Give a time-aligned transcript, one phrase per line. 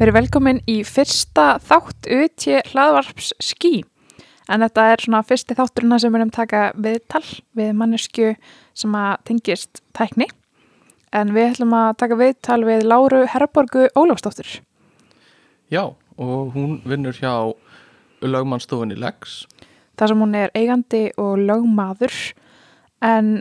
[0.00, 3.82] Verið velkomin í fyrsta þátt ut í hlaðvarps skí.
[4.48, 7.26] En þetta er svona fyrsti þátturina sem við erum taka viðtal
[7.60, 8.30] við mannesku
[8.72, 10.30] sem að tengist tækni.
[11.12, 14.56] En við ætlum að taka viðtal við Láru Herborgu Ólafsdóttur.
[15.68, 15.84] Já,
[16.16, 17.52] og hún vinnur hjá
[18.24, 19.44] lögmannstofunni Lex.
[20.00, 22.22] Það sem hún er eigandi og lögmaður
[23.04, 23.34] en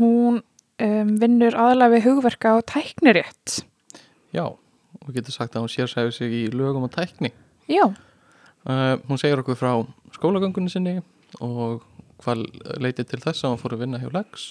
[0.00, 0.40] hún
[0.80, 3.66] um, vinnur aðalega við hugverka og tæknirétt.
[4.32, 4.56] Já,
[5.06, 7.32] og getur sagt að hún sérsæfi sig í lögum og tækni.
[7.70, 7.94] Já,
[8.66, 9.70] Uh, hún segir okkur frá
[10.16, 10.96] skólagöngunni sinni
[11.38, 11.84] og
[12.18, 12.40] hvað
[12.82, 14.46] leitið til þess að hún fór að vinna hjá Lex.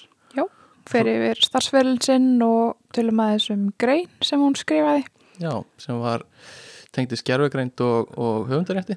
[0.87, 5.03] fer yfir starfsverðin sinn og tölum að þessum grein sem hún skrifaði.
[5.41, 6.23] Já, sem var
[6.95, 8.95] tengdi skerfugreind og, og höfundarétti.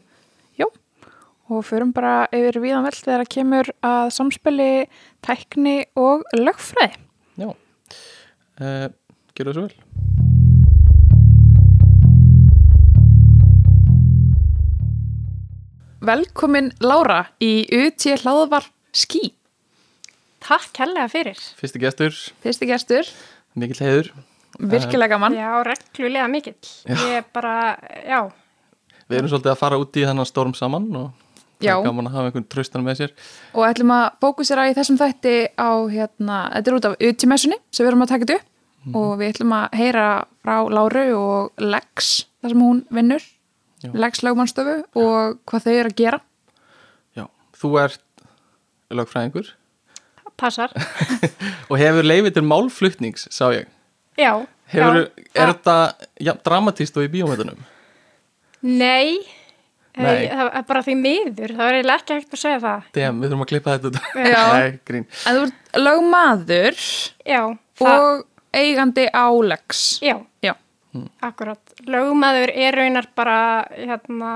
[1.49, 4.71] og förum bara yfir víðan vel þegar það kemur að samspili
[5.25, 6.99] tækni og lögfræði.
[7.41, 8.89] Já, uh,
[9.35, 9.88] gerðu þessu vel.
[16.09, 19.35] Velkomin Lára í UT hlaðvarp skí.
[20.41, 21.37] Takk hellega fyrir.
[21.59, 22.15] Fyrsti gestur,
[22.45, 23.09] Fyrsti gestur,
[23.59, 24.09] mikill heiður.
[24.59, 25.37] virkilega gaman.
[25.37, 26.57] Já, reglulega mikill.
[26.89, 26.97] Já.
[27.13, 27.77] Ég bara,
[28.09, 28.23] já,
[29.09, 31.07] Við erum svolítið að fara út í þennan storm saman og
[31.59, 31.75] það Já.
[31.79, 33.13] er gaman að hafa einhvern traustan með sér.
[33.57, 37.85] Og ætlum að fókusera í þessum þætti á, hérna, þetta er út af UT-messunni sem
[37.85, 40.05] við erum að taka þetta upp og við ætlum að heyra
[40.45, 43.25] frá Láru og Lex, þar sem hún vinnur,
[43.79, 43.93] Já.
[43.95, 46.21] Lex lögmannstöfu og hvað þau eru að gera.
[47.15, 47.25] Já,
[47.59, 48.05] þú ert
[48.91, 49.55] lögfræðingur
[50.39, 50.75] passar.
[51.71, 53.67] og hefur leifið til málflutnings, sá ég.
[54.19, 54.33] Já.
[54.69, 55.35] Hefur, já.
[55.35, 55.77] er þetta
[56.29, 57.61] ja, dramatíst og í bíómötunum?
[58.67, 59.19] Nei,
[59.99, 60.29] Nei.
[60.29, 61.53] Eh, það er bara því miður.
[61.59, 62.89] Það er eiginlega ekki hægt að segja það.
[62.95, 64.01] Dem, við þurfum að klippa þetta út.
[64.29, 64.43] Já.
[64.55, 65.07] Nei, grín.
[65.27, 66.83] En þú ert lögmaður
[67.27, 67.41] Já,
[67.81, 69.85] það, og eigandi á Lex.
[70.05, 70.17] já,
[70.95, 71.03] Já.
[71.23, 71.61] akkurat.
[71.87, 73.39] Lögmaður er raunar bara,
[73.77, 74.31] hérna,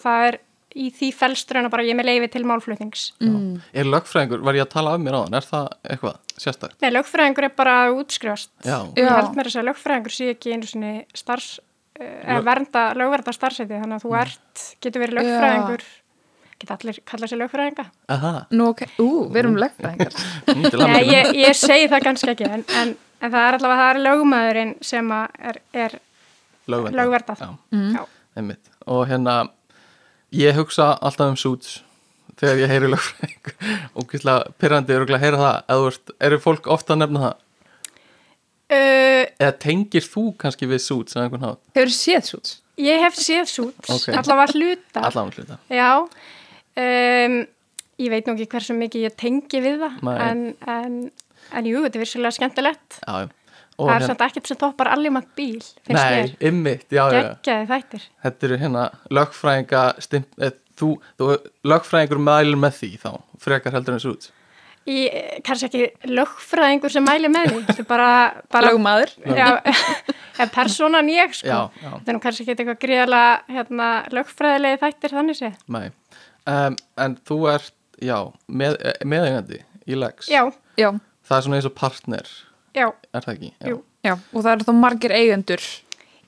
[0.00, 0.38] það er
[0.70, 3.08] í því felst raunar bara ég með leifi til málflutnings.
[3.20, 3.60] Mm.
[3.74, 6.76] Er lögfræðingur, var ég að tala af mér á hann, er það eitthvað sérstakt?
[6.80, 8.50] Nei, lögfræðingur er bara að útskrifast.
[8.64, 9.14] Já, Ég Já.
[9.18, 11.58] held mér að segja lögfræðingur sé ekki einu sinni starfs,
[11.98, 15.84] uh, eða Lög- vernda, lögverða starfsæti, þannig að þú ert, getur verið lögfræðingur,
[16.60, 17.84] geta allir kallað sér lögfræðinga.
[18.08, 20.14] aha, Nú, ok, ú, við erum lögfræðingar.
[20.46, 23.90] mm, Nei, ég, ég segi það kannski ekki, en, en, en það er allavega, það
[23.94, 25.98] er lögmaðurinn sem að er, er
[26.70, 26.98] Lögverndað.
[27.00, 27.38] lögverndað.
[27.40, 27.92] Já, Mm.
[27.96, 28.04] Já.
[28.36, 28.70] einmitt.
[28.86, 29.36] Og hérna,
[30.32, 31.82] ég hugsa alltaf um suits
[32.40, 33.54] þegar ég heyri lögfræðing
[33.96, 37.20] og kvíslega pyrrandi er að heyra það, eða þú veist, eru fólk ofta að nefna
[37.26, 37.38] það?
[38.70, 41.62] Uh, Eða tengir þú kannski við suits eða einhvern hátt?
[41.74, 42.50] Hefur séð sút?
[42.80, 44.06] ég hef séð sút, Ok.
[44.14, 45.00] allavega hluta.
[45.04, 45.56] Allan hluta.
[45.68, 47.34] Já, um,
[48.00, 50.14] ég veit nú ekki hversu mikið ég tengi við það, Nei.
[50.30, 50.94] en, en,
[51.52, 52.98] en jú, þetta er virsulega skemmtilegt.
[53.04, 53.28] Já, já.
[53.80, 56.34] Og Það er hérna- samt ekkert sem toppar allir maður bíl, finnst Nei,
[56.92, 57.04] já.
[57.14, 58.02] Geggjaði þættir.
[58.24, 58.82] Þetta eru hérna
[59.16, 61.30] lögfræðinga stimp, eð, þú, þú,
[61.64, 64.32] lögfræðingur mælir með því þá, frekar heldur en suits.
[64.88, 64.98] Í,
[65.44, 68.10] kannski ekki lögfræðingur sem mæli með því, þetta er bara,
[68.52, 69.16] bara Lögmaður.
[70.54, 71.48] personan ég sko.
[71.48, 71.90] Já, já.
[71.96, 75.52] Þetta er kannski ekki eitthvað gríðarlega hérna, lögfræðilegi þættir þannig sé.
[75.72, 75.90] Nei.
[76.48, 78.16] Um, en þú ert, já,
[78.48, 80.28] með, eh, meðeigandi í Lex.
[80.32, 80.44] Já,
[80.80, 80.94] Já,
[81.30, 82.30] Það er svona eins og partner,
[82.74, 83.50] já, er það ekki?
[83.62, 83.68] Já.
[83.70, 83.76] Jú.
[84.02, 85.66] já, og það eru þá margir eigendur.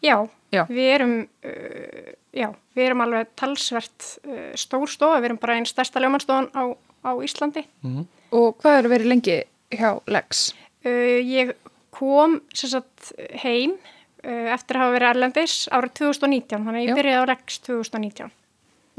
[0.02, 0.16] já,
[0.52, 0.62] Já.
[0.68, 1.12] við erum,
[1.48, 6.50] uh, já, við erum alveg talsvert uh, stór stofa, við erum bara einn stærsta lögmannstofan
[6.54, 6.62] á,
[7.02, 7.64] á Íslandi.
[7.82, 8.04] Mhm.
[8.36, 9.38] Og hvað eru verið lengi
[9.72, 10.52] hjá Lex?
[10.84, 11.54] Uh, ég
[11.92, 13.10] kom sem sagt
[13.42, 17.58] heim uh, eftir að hafa verið erlendis árið 2019, þannig að ég byrjaði á Rex
[17.66, 18.30] 2019.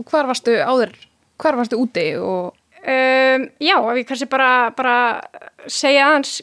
[0.01, 0.93] Og hvar varstu áður,
[1.37, 4.95] hvar varstu úti og, Um, já, ef ég kannski bara, bara
[5.71, 6.41] segja aðeins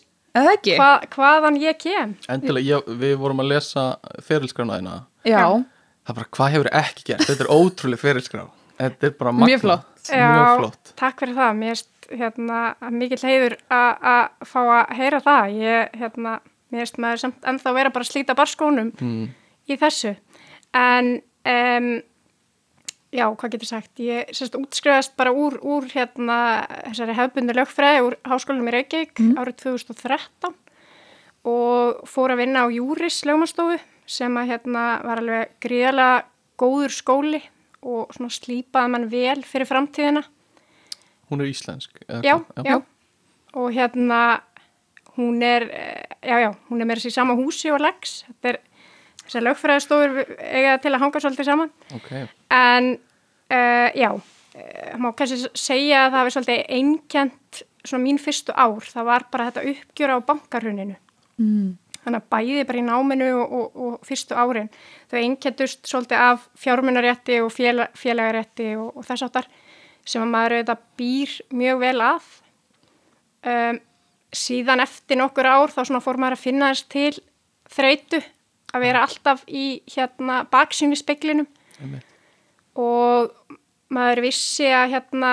[0.79, 2.14] hva, hvaðan ég kem.
[2.32, 3.85] Endilega, ég, við vorum að lesa
[4.25, 5.03] ferilskránaðina.
[5.26, 5.47] Já, Já.
[6.06, 7.26] Það er bara, hvað hefur ekki gert?
[7.29, 8.44] Þetta er ótrúlega ferilskrá.
[8.81, 9.50] Þetta er bara magna.
[9.50, 10.11] Mjög flott.
[10.11, 10.93] Mjög flott.
[10.97, 11.50] takk fyrir það.
[11.61, 12.61] Mér erst hérna,
[12.97, 15.53] mikill heiður að að fá að heyra það.
[15.61, 16.32] Ég, hérna,
[16.73, 19.29] mér erst maður samt ennþá vera bara að slíta barskónum Mm.
[19.69, 20.14] í þessu.
[20.75, 21.12] En,
[21.44, 21.91] um,
[23.15, 23.93] já, hvað getur sagt?
[24.03, 29.62] Ég sérst útskrifast bara úr, úr hérna, þessari hefbundu lögfræði úr háskólanum í Reykjavík árið
[29.65, 30.55] 2013
[31.51, 33.79] og fór að vinna á Júris lögmanstofu
[34.11, 36.25] sem að hérna var alveg gríðalega
[36.61, 37.41] góður skóli
[37.81, 40.23] og svona slípaði mann vel fyrir framtíðina.
[41.31, 42.03] Hún er íslensk.
[42.27, 42.67] Já, hvað?
[42.67, 42.77] já.
[43.57, 44.43] Og hérna
[45.17, 48.25] hún er, eh, já, já, hún er með þessi sama húsi og legs.
[48.29, 48.59] Þetta er
[49.31, 51.71] þessar lögfræðistofur eiga til að hanga svolítið saman.
[51.94, 52.11] Ok,
[52.50, 58.53] En uh, já, uh, má kannski segja að það hefur svolítið einkjent svona mín fyrstu
[58.53, 58.91] ár.
[58.91, 60.99] Það var bara þetta uppgjör á bankarhuninu.
[61.41, 61.71] mm.
[62.05, 64.71] þannig að bæði bara í náminu og, og, og fyrstu árin
[65.11, 69.49] þau einkendust svolítið af fjármunarétti og fél, félagarétti og, og þess áttar
[70.09, 72.29] sem að maður auðvitað býr mjög vel að
[73.53, 73.81] um,
[74.41, 77.12] síðan eftir nokkur ár þá svona fór maður að finna þess til
[77.71, 78.23] þreitu
[78.70, 81.49] að vera alltaf í hérna baksýn í speklinum
[81.81, 82.06] Einmitt.
[82.78, 83.34] og
[83.90, 85.31] maður vissi að hérna,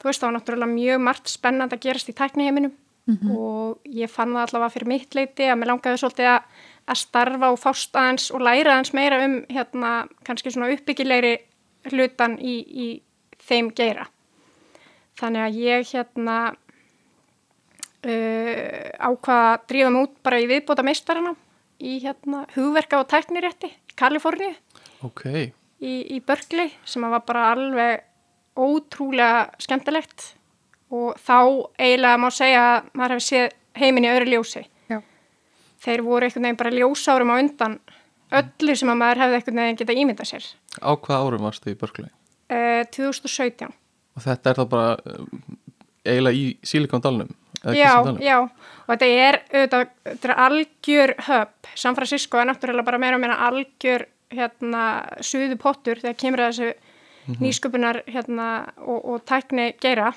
[0.00, 4.32] þú veist þá var náttúrulega mjög margt spennand að gerast í tækniheiminum og ég fann
[4.32, 6.42] það allavega fyrir mitt leiti að mér langaði svolítið að,
[6.88, 9.90] að starfa og fást aðeins og læra aðeins meira um hérna
[10.24, 11.34] kannski svona uppbyggilegri
[11.92, 12.86] hlutan í, í
[13.44, 14.06] þeim geira.
[15.20, 16.36] Þannig að ég hérna
[18.08, 21.34] uh, ákvaða að drífa mig út bara í viðbóta meistarana
[21.80, 24.54] í hérna hugverka og tæknirétti í Kaliforníu
[25.06, 25.24] ok,
[25.80, 28.04] í, í Berkeley sem var bara alveg
[28.54, 30.34] ótrúlega skemmtilegt
[30.94, 31.38] og þá
[31.80, 34.62] eiginlega má segja að maður hefði séð heiminn í öðru ljósi.
[34.90, 35.00] Já.
[35.82, 37.78] Þeir voru einhvern veginn bara ljósárum á undan
[38.34, 40.46] öllu sem að maður hefði einhvern veginn geta ímyndað sér.
[40.78, 42.10] á hvaða árum varstu í Berkeley?
[42.50, 43.74] Uh, 2017.
[44.14, 45.42] Og þetta er þá bara um,
[46.06, 47.34] eiginlega í Silikondalunum?
[47.72, 48.36] Já, já,
[48.84, 51.70] og þetta er, auðvitað, þetta er algjör höpp.
[51.74, 54.84] San Francisco er náttúrulega bara meira og meira algjör hérna,
[55.24, 58.48] suðu pottur þegar kemur að þessu nýsköpunar hérna,
[58.84, 60.12] og, og tækni geira.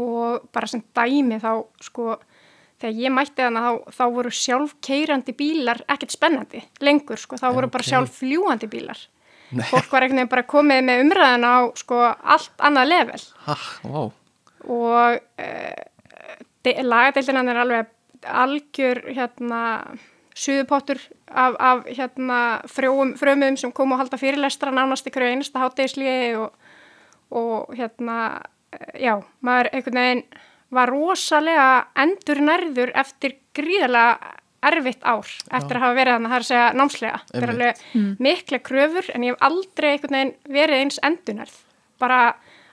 [0.00, 2.12] Og bara sem dæmi þá sko
[2.80, 7.68] þegar ég mætti þannig þá, þá voru sjálfkeirandi bílar ekkert spennandi lengur sko, þá voru
[7.72, 7.90] bara Ok.
[7.90, 9.00] sjálffljúandi bílar.
[9.50, 9.66] Nei.
[9.66, 13.22] fólk var veginn bara komið með umræðan á sko allt annað level.
[13.48, 14.02] Ha, vá,
[14.70, 15.80] og uh,
[16.64, 17.90] lagadeildin hann er alveg
[18.26, 19.60] algjör hérna
[20.36, 22.40] suðupottur af, af hérna
[22.70, 26.52] frjóum, frömuðum sem kom og halda fyrirlestra nánast ykkur einasta hátegislíði og,
[27.30, 28.18] og hérna
[28.94, 30.22] já, maður einhvern veginn
[30.70, 34.36] var rosalega endur nærður eftir gríðarlega
[34.70, 35.24] erfitt ár
[35.56, 37.20] eftir að hafa verið þannig að það er að segja námslega.
[37.30, 37.82] Það er alveg
[38.26, 41.54] mikla kröfur en ég hef aldrei einhvern veginn verið eins endurnærð.
[42.00, 42.20] Bara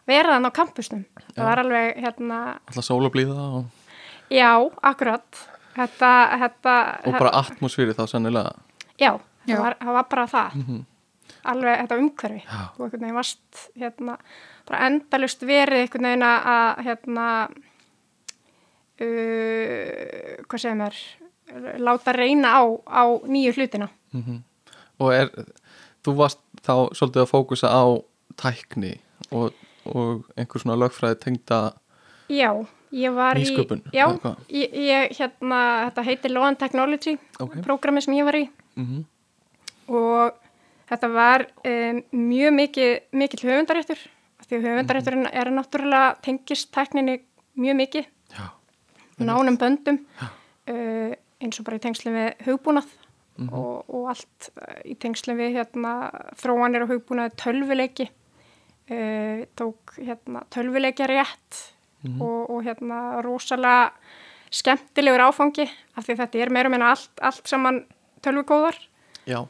[0.07, 1.06] vera þannig á kampusnum.
[1.33, 3.66] Það var alveg hérna, alltaf sólablíða og,
[4.29, 4.51] já,
[4.83, 5.44] akkurat.
[5.77, 6.75] Þetta, þetta,
[7.06, 8.51] og bara atmosfýri þá sannilega
[8.97, 9.12] já,
[9.45, 9.56] Já.
[9.56, 10.56] það var, það var bara það.
[11.47, 12.41] Alveg þetta umhverfi.
[12.47, 12.62] Já.
[12.75, 14.15] Þú einhvern veginn varst hérna,
[14.68, 17.27] bara endalust verið einhvern veginn að- hérna,
[19.01, 20.97] uh, hvað segir mér,
[21.81, 23.89] láta reyna á, á nýju hlutina.
[25.00, 25.30] og er,
[26.03, 27.83] þú varst þá svolítið að fókusa á
[28.38, 28.95] tækni
[29.31, 29.53] og,
[29.85, 31.59] og einhver svona lögfræði tengda
[32.33, 32.50] Já,
[32.92, 34.36] ég var Nýsköpun, í, já, eða hvað?
[34.50, 37.56] ég, ég, hérna, þetta heitir Law and Technology, Ok.
[37.66, 39.06] prógrami sem ég var í mm
[39.88, 40.34] og
[40.89, 44.01] þetta var um, mjög mikið, mikill höfundaréttur,
[44.48, 47.22] því höfundarétturinn er náttúrulega tengist tækninni
[47.56, 48.06] mjög mikið,
[48.36, 48.45] Já,
[49.24, 52.88] nánum böndum, uh, eins og bara í tengslu við hugbúnað
[53.38, 53.54] Mhm.
[53.54, 56.10] og, og allt uh, í tengslu við hérna,
[56.42, 58.07] þróanir og hugbúnaði tölvuleiki,
[58.90, 61.60] uh, tók hérna, tölvuleikja rétt
[62.07, 62.21] Mhm.
[62.21, 63.92] og, og hérna, rosalega
[64.54, 67.81] skemmtilegur áfangi af því þetta er meira meina allt, allt saman
[68.23, 68.78] tölvukóðar
[69.28, 69.42] já,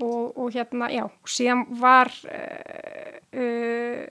[0.00, 4.02] og, og hérna, já, síðan var uh, uh,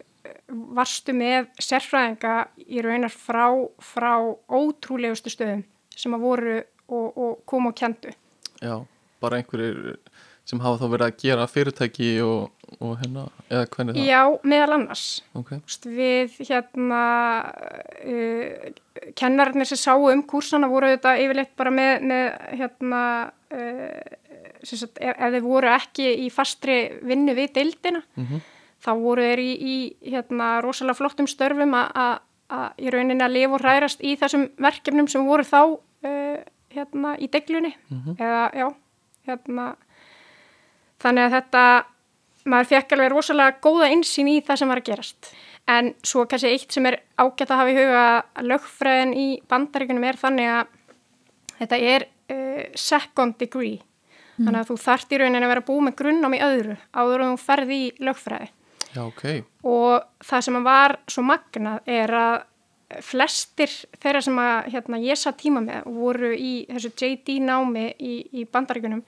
[0.76, 2.36] varstu með sérfræðinga
[2.66, 3.52] í raunar frá,
[3.84, 4.14] frá
[4.48, 6.58] ótrúlegustu stöðum sem að voru
[6.90, 8.14] og, og kom og kendu.
[8.62, 8.76] já,
[9.22, 10.00] bara einhverjir
[10.50, 12.50] sem hafa þá verið að gera fyrirtæki og,
[12.80, 14.22] og hérna, eða hvernig það Já,
[14.54, 15.04] meðal annars.
[15.36, 17.02] ok, Þú veist, Við hérna
[18.06, 18.70] uh,
[19.18, 22.30] kennararnir sem sáu um kursana voru þetta yfirleitt bara með, með
[22.62, 23.02] hérna
[23.56, 24.00] uh,
[24.64, 28.42] sagt, ef, ef þeir voru ekki í fastri vinnu við deildina Mhm.
[28.84, 29.78] þá voru þeir í, í
[30.14, 32.20] hérna rosalega flottum störfum að-
[32.82, 36.38] í rauninni að lifa og hrærast í þessum verkefnum sem voru þá uh,
[36.74, 37.76] hérna í deglunni
[38.18, 38.68] eða já,
[39.28, 39.76] hérna
[41.00, 41.64] þannig að þetta
[42.46, 45.32] maður fekk alveg rosalega góða insýn í það sem var að gerast.
[45.70, 48.06] En svo kannski eitt sem er ágætt að hafa í huga
[48.48, 50.72] lögfræðin í bandaríkunum er þannig að
[51.60, 53.80] þetta er uh, second degree.
[54.40, 57.34] Þannig að þú þarft í rauninni að vera búið með grunnám í öðru áður en
[57.34, 58.48] þú ferði í lögfræði.
[58.90, 59.24] Já, ok.
[59.68, 62.38] Og það sem var svo magnað er að
[63.06, 63.70] flestir
[64.02, 68.14] þeirra sem að hérna, ég sá tíma með og voru í þessu JD námi í,
[68.42, 69.04] í bandaríkunum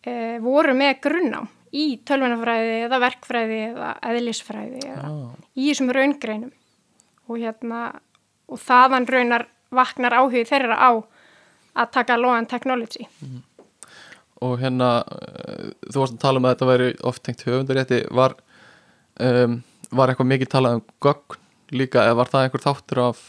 [0.00, 6.52] e, voru með grunnám í tölvunafræði eða verkfræði eða eðlisfræði eða ah, í þessum raungreinum.
[7.28, 7.82] Og hérna
[8.48, 10.90] og þaðan raunar vaknar áhugið þeirra á
[11.78, 13.06] að taka law and technology.
[14.44, 18.00] Og hérna uh, þú varst að tala um að þetta væri oft tengt höfundarétti.
[18.14, 18.36] Var,
[19.24, 19.58] um,
[19.90, 21.42] var eitthvað mikið talað um gögn
[21.74, 23.24] líka eða var það einhver þáttur af,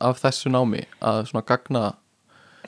[0.00, 1.82] af þessu námi að svona gagna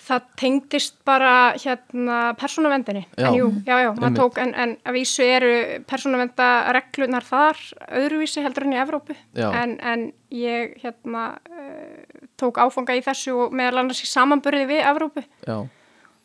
[0.00, 3.26] það tengdist bara hérna persónavendinni Já.
[3.28, 5.50] en jú, já, já, maður tók en, en að vísu eru
[5.90, 7.60] persónavendareglunar þar
[8.00, 9.50] öðruvísi heldur enn í Evrópu Já.
[9.62, 14.82] en, en ég hérna uh, tók áfanga í þessu og meðal annars í samanburði við
[14.90, 15.58] Evrópu já,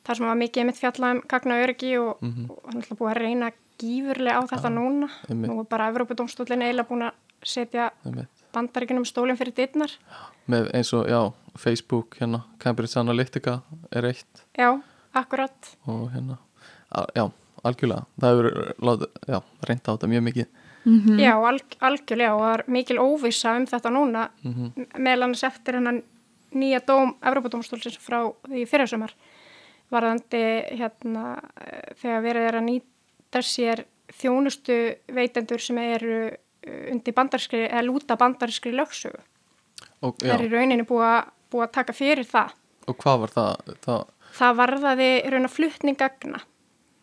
[0.05, 2.49] þar sem var mikið mitt fjalla um gagna öryggi og, Mhm.
[2.49, 3.51] og hann ætla búið að reyna
[3.81, 5.49] gífurlega á þetta núna einmitt.
[5.51, 7.13] nú er bara Evrópudómstólinn eiginlega búin að
[7.45, 8.29] setja einmitt.
[8.55, 9.93] Bandaríkunum stólinn fyrir dittnar
[10.51, 11.21] með eins og, já,
[11.59, 13.59] Facebook hérna, Cambridge Analytica
[13.91, 14.43] er eitt.
[14.57, 14.73] Já,
[15.15, 15.73] akkurat.
[15.89, 16.37] Og hérna,
[17.15, 17.27] já,
[17.63, 18.05] algjörlega.
[18.21, 20.51] Það hefur, reynda á þetta mjög mikið.
[21.17, 22.35] Já, alg, algjörlega.
[22.35, 26.03] Og það er mikil óvissa um þetta núna mm meðal annars eftir hennan
[26.55, 29.13] nýja dóm Evrópadómstólsins frá því fyrirsumar
[29.91, 30.43] varðandi
[30.79, 33.83] hérna eh, þegar verið er að nýta sér
[34.15, 34.77] þjónustu
[35.13, 36.19] veitendur sem eru
[36.91, 39.21] undir bandarskri eða lúta bandarskri lögsögu.
[40.01, 42.53] og, Það er í rauninni búið að, búið að taka fyrir það.
[42.87, 44.03] og hvað var það, það?
[44.35, 46.39] Það varðaði raun að flutningagna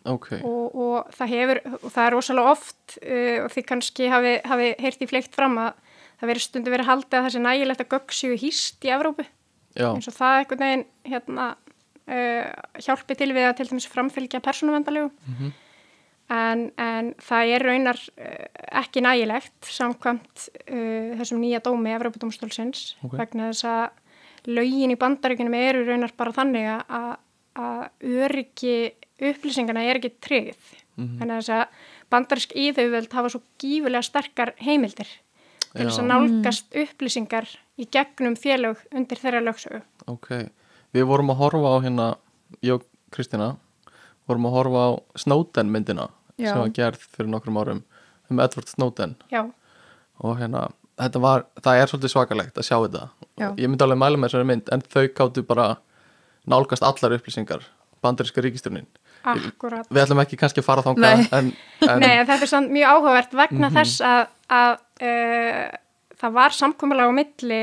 [0.05, 4.35] ok, og, og það hefur, og það er rosalega oft uh, og því kannski hafi,
[4.45, 5.73] hafi heyrt í fleikt fram að
[6.21, 9.25] það veri stundu verið haldið að það sé nægilegt að göggsíu hýst í Evrópu.
[9.75, 11.47] Já, eins og það einhvern veginn hérna,
[12.07, 12.47] uh,
[12.85, 15.53] hjálpi til við að til dæmis framfylgja persónuvendalegu Mhm.
[16.31, 18.47] En, en það er raunar uh,
[18.83, 23.17] ekki nægilegt samkvæmt uh, þessum nýja dómi Evrópudómstólsins Ok.
[23.19, 27.17] vegna þess að lögin í bandaríkunum eru raunar bara þannig að,
[27.55, 27.83] að
[28.27, 28.77] öryggi
[29.23, 31.19] upplýsingana er ekki tryggð Mhm.
[31.23, 31.69] þannig að þess að
[32.13, 35.09] bandarísk íðauvöld hafa svo gífulega sterkar heimildir
[35.73, 37.47] til þess að nálgast upplýsingar
[37.81, 39.81] í gegnum félög undir þeirra lögsögu.
[40.07, 40.29] ok
[40.93, 42.09] við vorum að horfa á hérna
[42.61, 43.57] ég og Kristina
[44.29, 46.53] vorum að horfa á Snowden myndina Já.
[46.53, 47.83] sem var gerð fyrir nokkrum árum
[48.31, 49.43] um Edward Snowden Já,
[50.23, 53.09] og hérna, þetta var, það er svolítið svakalegt að sjá þetta
[53.41, 53.49] Já.
[53.59, 55.77] ég myndi alveg mæla með þessari mynd en þau káttu bara
[56.47, 57.63] nálgast allar upplýsingar
[58.03, 58.87] bandaríska ríkistjórnin
[59.23, 59.87] akkurat.
[59.91, 61.29] við ætlum ekki kannski að fara þangað Nei.
[61.39, 61.53] en,
[61.87, 63.77] en Nei, þetta er samt mjög áhugavert vegna Mhm.
[63.77, 64.73] þess að, að
[65.07, 65.77] uh,
[66.19, 67.61] það var samkomulega á milli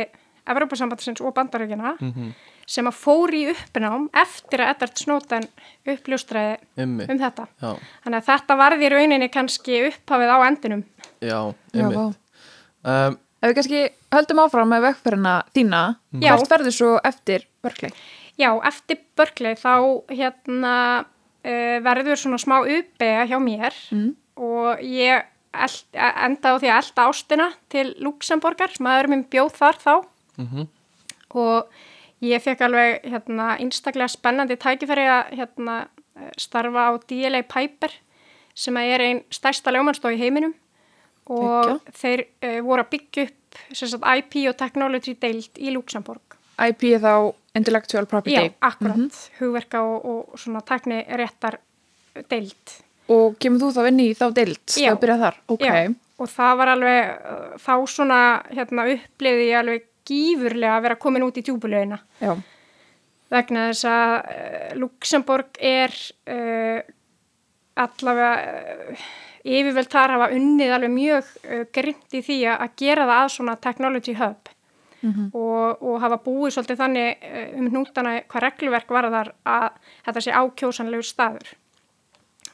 [0.49, 2.31] Evrópasambandsins og bandaríkina Mhm.
[2.69, 5.47] Sem að fór í uppnám eftir að Edvard Snowden
[5.89, 7.47] uppljóstraði um þetta.
[7.61, 7.71] já,
[8.03, 10.83] Þannig að þetta varði í rauninni kannski upphafið á endinum.
[11.21, 11.39] já,
[11.73, 12.05] Já, ymmi vá.
[12.85, 15.81] um, Ef við kannski höldum áfram með vegferðina þína,
[16.19, 16.33] Já.
[16.35, 17.93] hvert verður svo eftir Berkeley?
[18.39, 19.73] Já, eftir Berkeley þá
[20.11, 24.09] hérna uh, verður svona smá uppega hjá mér Mm.
[24.37, 25.23] og ég
[25.55, 29.93] eld, enda á því að elda ástina til Luxemborgar, maður minn bjóð þar þá
[30.37, 30.67] mhm,
[31.39, 31.71] og
[32.25, 35.75] ég fekk alveg hérna einstaklega spennandi tækifæri að hérna
[36.19, 37.93] eh, starfa á DLA Piper
[38.59, 40.55] sem er einn stærsta ljómanstof í heiminum.
[41.29, 46.37] Og þeir uh, voru að byggja upp sagt, IP og technology deild í Luxemborg.
[46.59, 47.13] IP er þá
[47.59, 48.35] Intellectual Property.
[48.35, 51.59] Já, akkurat, hugverka og, og svona tækni réttar
[52.31, 52.75] deild.
[53.09, 54.63] og kemur þú þá inn í þá deild?
[54.73, 54.91] Já.
[54.91, 55.65] þá byrjað þar, ok.
[55.65, 55.77] Já,
[56.19, 61.25] og það var alveg, uh, þá svona hérna upplifði ég alveg gífurlega að vera komin
[61.27, 61.99] út í djúbulögina.
[62.19, 62.33] Já.
[63.29, 65.93] vegna þess að uh, Luxemburg er
[66.33, 66.79] uh,
[67.77, 68.31] allavega
[68.93, 69.09] uh,
[69.45, 71.29] yfirvöld þar hafa unnið alveg mjög
[71.73, 74.49] grind í því að gera það að svona technology hub
[74.99, 79.69] og, og hafa búið svolítið þannig um hnútana hvað regluverk var þar að
[80.09, 81.53] þetta sé ákjósanlegur staður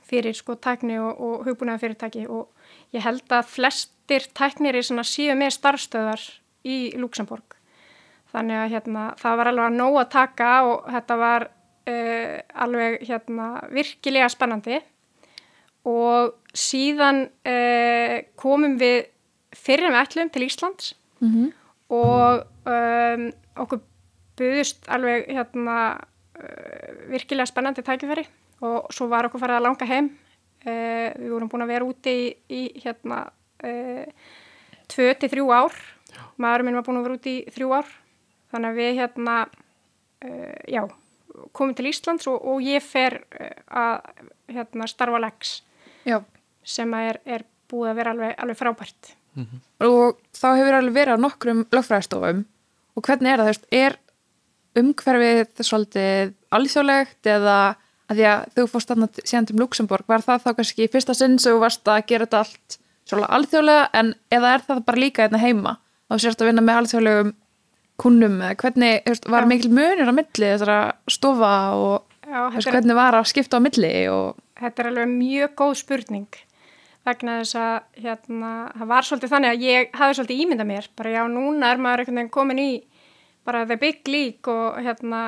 [0.05, 2.51] fyrir sko tækni og, og hugbúnaða fyrirtæki og
[2.95, 6.25] ég held að flestir tæknir í svona síðu með starfstöðar
[6.65, 7.55] í Luxemburg
[8.35, 12.97] þannig að hérna, það var alveg að nóg að taka og þetta var uh, alveg
[13.07, 14.79] hérna, virkilega spennandi.
[15.85, 19.05] Og síðan uh, komum við
[19.55, 21.53] fyrir með ætlum til Íslands Mm
[21.93, 23.27] og um,
[23.61, 23.77] okkur
[24.39, 25.75] buðust alveg hérna,
[26.33, 28.23] uh, virkilega spennandi tækifæri
[28.65, 30.07] og svo var okkur farið að langa heim.
[30.65, 34.31] Við vorum búin að vera úti í, í hérna uh,
[34.89, 35.77] tvö til þrjú ár
[36.41, 37.91] maður minn var búin að vera úti í þrjú ár.
[38.53, 40.81] Þannig að við hérna uh, já,
[41.51, 45.59] komum til Íslands og, og ég fer uh, að hérna starfa legs
[46.05, 46.19] Já.
[46.63, 49.15] sem er, er búið að vera alveg, alveg frábært.
[49.83, 52.45] Og þá hefur alveg verið á nokkrum lögfræðistofum.
[52.95, 53.97] Og hvernig er það, þú veist, er
[54.79, 57.57] umhverfið svolítið alþjóðlegt eða
[58.05, 61.15] að því að þú fórst þarna síðan til Luxemburg, var það þá kannski í fyrsta
[61.17, 65.01] sinn sem þú varst að gera þetta allt svolítið alþjóðlega en eða er það bara
[65.01, 65.75] líka hérna heima
[66.09, 67.35] þá sérst að vinna með alþjóðlegum
[68.01, 70.79] kunnum eða hvernig, veist, var mikil munur á milli þessara
[71.11, 75.13] stofa og Já, þetta er, hvernig var að skipta á milli og þetta er alveg
[75.13, 76.41] mjög góð spurning
[77.05, 81.13] vegna þess að hérna, það var svolítið þannig að ég hafði svolítið ímyndað mér bara
[81.13, 82.69] já, núna er maður einhvern veginn komin í
[83.45, 85.21] bara the big league og hérna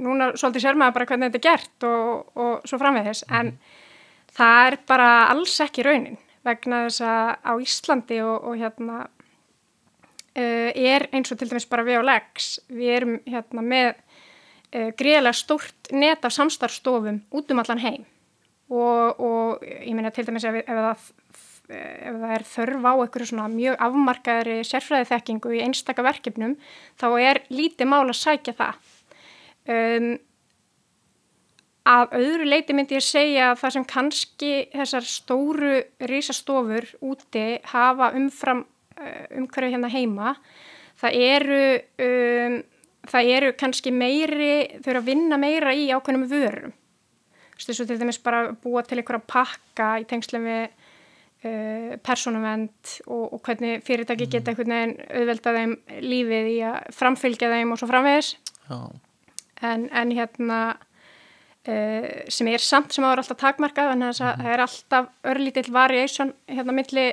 [0.00, 3.24] núna svolítið sér maður bara hvernig þetta er gert og, og svo framvegis.
[3.28, 3.52] En
[4.34, 9.04] það er bara alls ekki raunin vegna þess að á Íslandi og, og hérna
[10.42, 15.36] er eins og til dæmis bara við á legs við erum hérna með uh, greiðlega
[15.38, 18.04] stórt net af samstarfstofum út um allan heim.
[18.72, 21.08] Og, og ég meina til dæmis ef, ef, það,
[21.70, 26.56] ef það er þörf á einhverju svona mjög afmarkaðri sérfræði þekkingu í einstaka verkefnum
[27.00, 28.94] þá er lítið mál að sækja það.
[29.64, 30.14] Um,
[31.84, 35.72] Af öðru leiti myndi ég segja að það sem kannski þessar stóru
[36.08, 37.42] risastofur úti
[37.74, 38.62] hafa umfram
[39.00, 40.36] uh, umhverju hérna heima,
[41.00, 41.60] það eru,
[42.06, 42.56] um,
[43.10, 46.74] það eru kannski meiri, þau eru að vinna meira í ákveðnum vörum.
[47.54, 53.36] Þess að til dæmis bara búa til einhverja pakka í tengslega við uh, personuvend og,
[53.36, 57.90] og hvernig fyrirtæki geta einhvern veginn auðvelda þeim lífið í að framfylgja þeim og svo
[57.90, 58.34] framvegis.
[59.64, 60.64] En, en hérna
[61.64, 66.34] Uh, sem er samt sem áður alltaf takmarkað þannig að það er alltaf örlítill variation
[66.44, 67.04] hérna milli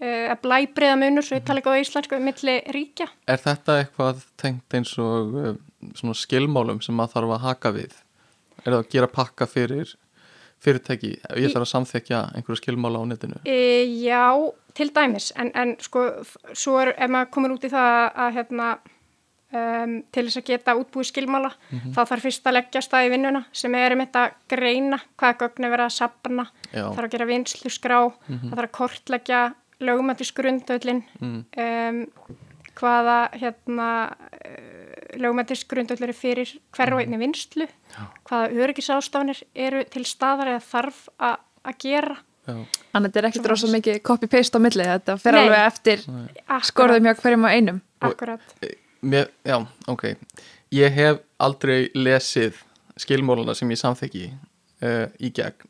[0.00, 3.08] að blæbriða munur, svo ég tala ekki á íslensku milli ríkja.
[3.26, 7.96] Er þetta eitthvað tengt eins og uh, skilmálum sem maður þarf að haka við?
[8.64, 9.96] Er það að gera pakka fyrir
[10.62, 11.14] fyrirtæki?
[11.38, 13.40] Ég þarf að samþekja einhverju skilmála á netinu?
[13.46, 14.26] Já,
[14.74, 16.08] til dæmis en, en sko,
[16.54, 18.76] svo er ef maður komur út í það að hérna
[19.48, 21.92] Um, til þess að geta útbúið skilmála mm -hmm.
[21.96, 25.64] þá þarf fyrst að leggja stað í vinnuna sem er um þetta greina hvaða gögn
[25.64, 28.50] er verið að sapna þarf að gera vinslu skrá mm -hmm.
[28.50, 29.40] þarf að kortleggja
[29.84, 31.40] lögumættis grundöðlin mm.
[31.64, 32.00] um,
[32.78, 38.02] hvaða hérna uh, lögumættis grundöðlir er fyrir hver og einni vinslu Já.
[38.28, 43.68] hvaða öryggisástafanir eru til staðar eða þarf að gera Þannig að þetta er ekkert rosa
[43.68, 45.40] mikið copy-paste á milli þetta fer Nei.
[45.42, 46.04] alveg eftir
[46.64, 48.54] skorðum hjá hverjum á einum Akkurat
[49.00, 50.16] Mér, já, ok.
[50.74, 52.56] Ég hef aldrei lesið
[52.98, 54.24] skilmóluna sem ég samþekki
[54.82, 55.68] uh, í gegn.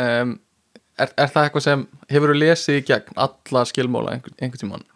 [0.00, 0.32] Um,
[0.98, 4.86] er, er það eitthvað sem hefur þú lesið í gegn alla skilmóla einhver, einhvern tíman?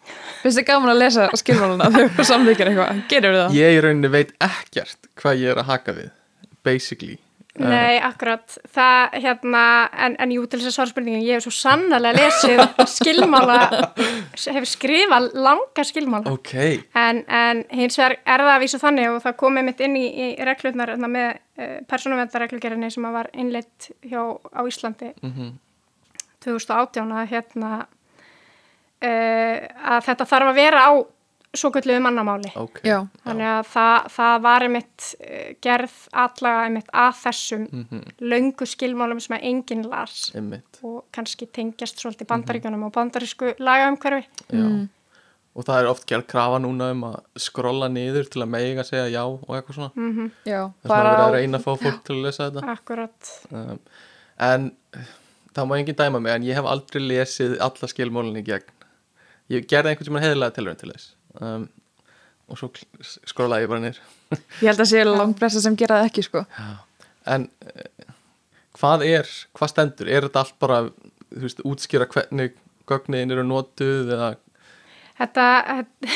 [0.41, 3.03] Finnst þið gaman að lesa skilmóluna þegar þú samþykir eitthvað?
[3.11, 3.57] Gerur það?
[3.59, 6.15] Ég í rauninni veit ekkert hvað ég er að haka við,
[6.65, 7.19] basically.
[7.59, 9.61] Nei, akkurat, það hérna,
[10.05, 12.61] en, en jú til þess að svarspurningin, ég hef svo sannlega lesið
[12.95, 13.57] skilmála,
[14.55, 16.79] hef skrifað langa skilmála, okay.
[16.95, 20.05] en, en hins vegar er það að vísa þannig og það komið mitt inn í,
[20.07, 25.51] í reglurnar hérna, með uh, persónuvendarreglugjörðinni sem var innleitt hjá á Íslandi mm -hmm.
[26.45, 29.57] 2018 að hérna uh,
[29.95, 30.91] að þetta þarf að vera á
[31.57, 32.93] svo gulluðu mannamáli okay.
[33.25, 38.15] þannig að það, það var einmitt eh, gerð allega einmitt að þessum mm -hmm.
[38.33, 40.79] löngu skilmálum sem að enginn las einmitt.
[40.81, 42.87] og kannski tengjast svolítið bandaríkjunum mm -hmm.
[42.87, 44.89] og bandarísku lagaumhverfi mm.
[45.55, 49.07] og það er oft gerð krafa núna um að skrolla niður til að meiga segja
[49.19, 50.31] já og eitthvað svona -hmm.
[50.45, 52.03] já, það er að reyna að fá fólk já.
[52.03, 53.79] til að lesa þetta akkurat um,
[54.39, 54.71] en
[55.55, 58.71] það má enginn dæma mig en ég hef aldrei lesið alla skilmálunni gegn
[59.51, 61.11] ég gerði einhvern sem er heðilega tilvæm til þess
[61.41, 61.65] um,
[62.51, 62.71] og svo
[63.27, 63.99] skrólaði ég bara nýr
[64.61, 66.69] Ég held að sé langt pressa sem gera það ekki sko Já.
[67.35, 68.05] En uh,
[68.79, 70.07] hvað er, hvað stendur?
[70.09, 70.77] Er þetta allt bara,
[71.33, 72.55] þú veist, útskýra hvernig
[72.89, 74.31] gögnin eru nótuð eða
[75.21, 75.45] Þetta,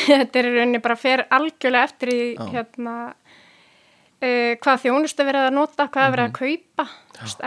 [0.08, 2.46] þetta er rauninni bara fer algjörlega eftir í Já.
[2.56, 2.96] hérna
[4.26, 6.40] uh, hvað þjónustu verið að nota, hvað verið að mhm.
[6.42, 6.88] kaupa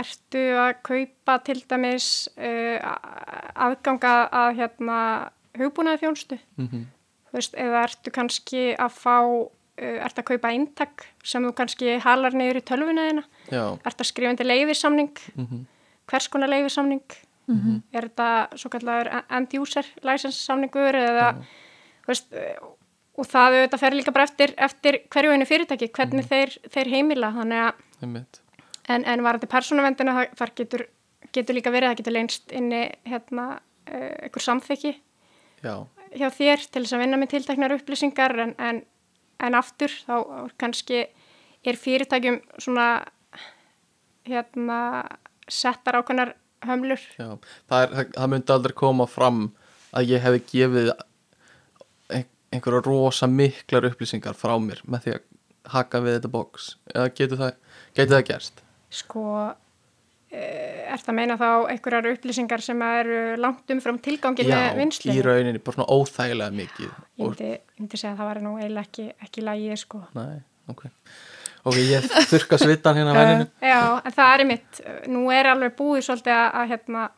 [0.01, 2.07] ertu að kaupa til dæmis
[2.38, 2.79] uh,
[3.67, 5.01] aðganga að hérna
[5.59, 6.87] hugbúnaði þjónustu mm -hmm
[7.35, 12.37] veist, eða ertu kannski að fá, uh, ertu að kaupa eintak sem þú kannski halar
[12.37, 15.64] neyður í tölvunaðina, ertu að skrifa undir leiðisamning, mm -hmm.
[16.11, 17.05] hvers konar leiðisamning,
[17.49, 17.83] mm -hmm.
[17.93, 21.45] er þetta svo kallar end user license samningur eða, -hmm.
[22.05, 22.78] þú veist, og
[23.27, 26.29] það auðvitað fer líka bara eftir, eftir hverju einu fyrirtæki, hvernig mhm.
[26.31, 27.83] þeir, þeir heimila, þannig að,
[28.95, 30.87] en, en varandi persónavendina þar getur,
[31.35, 33.49] getur líka verið, það getur leinst inni hérna,
[33.91, 34.95] uh, einhver samþekki,
[35.65, 35.75] Já.
[36.15, 38.37] hjá þér til þess að vinna með tilteknar upplýsingar.
[38.45, 38.83] En, en,
[39.43, 40.15] en aftur þá
[40.61, 41.07] kannski
[41.67, 42.89] er fyrirtækjum svona
[44.29, 44.79] hérna
[45.49, 46.35] settar ákveðnar
[46.67, 47.03] hömlur.
[47.19, 47.39] Já,
[47.71, 49.49] það, það myndi aldrei koma fram
[49.97, 50.91] að ég hefði gefið
[52.53, 55.25] einhverja rosa miklar upplýsingar frá mér með því að
[55.69, 57.57] haka við þetta bóks eða getur það,
[57.97, 58.63] getur það gerst?
[58.89, 59.25] Sko
[60.29, 64.67] Eh, er það að meina þá einhverjar upplýsingar sem eru langt um frá tilgangin með
[64.77, 65.09] vinslu?
[65.09, 66.91] Já, í rauninni, bara svona óþægilega mikið.
[67.17, 70.01] Ég myndi, myndi segja að það var nú eiginlega ekki, ekki lægið sko.
[70.19, 70.35] Nei,
[70.69, 70.85] ok.
[71.65, 73.49] Ok, ég þurka svittan hérna venninu.
[73.65, 74.83] Já, en það er mitt,
[75.17, 77.09] nú er alveg búið svolítið að, hérna,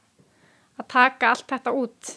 [0.81, 2.15] að taka allt þetta út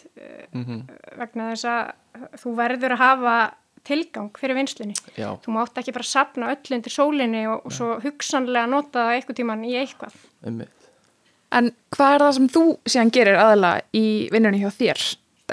[0.52, 0.80] mm -hmm.
[1.20, 3.36] vegna þess að þú verður að hafa
[3.84, 4.94] tilgang fyrir vinslunni.
[5.16, 9.16] já, Þú mátt ekki bara sapna öll undir sólinni og, og svo hugsanlega nota það
[9.16, 10.14] eitthvað tíman í eitthvað.
[10.46, 10.84] einmitt
[11.54, 15.02] En hvað er það sem þú síðan gerir aðalega í vinnunni hjá þér?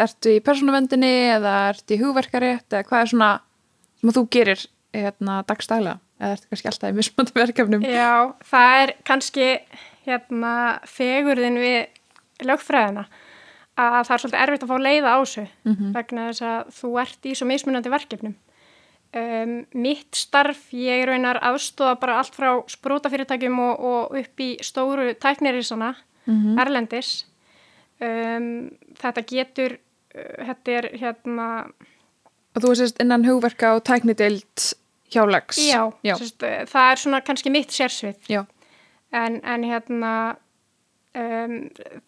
[0.01, 3.31] Ertu í persónuvendinni eða ertu í hugverkarétt eða hvað er svona
[4.01, 4.63] sem þú gerir
[4.95, 5.99] hérna, dagstælega?
[6.21, 7.85] Eða ertu kannski alltaf í mismöndu verkefnum?
[7.85, 9.47] Já, það er kannski
[10.07, 10.53] hérna
[10.89, 11.79] fegurðin við
[12.47, 13.05] lögfræðina
[13.81, 15.43] að það er svolítið erfitt að fá leiða á þessu
[15.95, 18.35] vegna þess að þú ert í svo mismunandi verkefnum.
[19.11, 25.09] Um, mitt starf, ég raunar aðstóða bara allt frá sprótafyrirtækjum og, og upp í stóru
[25.19, 25.89] tæknirísana,
[26.61, 27.25] erlendis.
[27.99, 29.75] Um, þetta getur,
[30.15, 31.47] uh, þetta er hérna,
[32.55, 34.63] Og þú sérst innan hugverka og tæknideild
[35.11, 35.57] hjá Lex?
[35.59, 36.15] já, Já.
[36.19, 38.15] Sest, uh, það er svona kannski mitt sérsvið.
[38.27, 38.45] Já.
[39.11, 40.35] en, en hérna
[41.17, 41.57] um,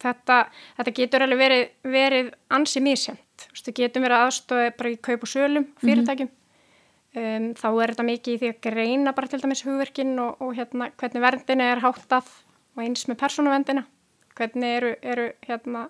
[0.02, 0.38] þetta,
[0.78, 5.30] þetta getur alveg verið, verið ansi mísjönd þú getum verið aðstofi bara í kaup og
[5.30, 6.30] sölum fyrirtækjum.
[7.14, 10.56] Um, þá er þetta mikið í því að greina bara til dæmis hugverkin og, og
[10.58, 12.30] hérna hvernig verndina er háttað
[12.74, 13.84] og eins með persónuvendina
[14.34, 15.84] hvernig eru, eru hérna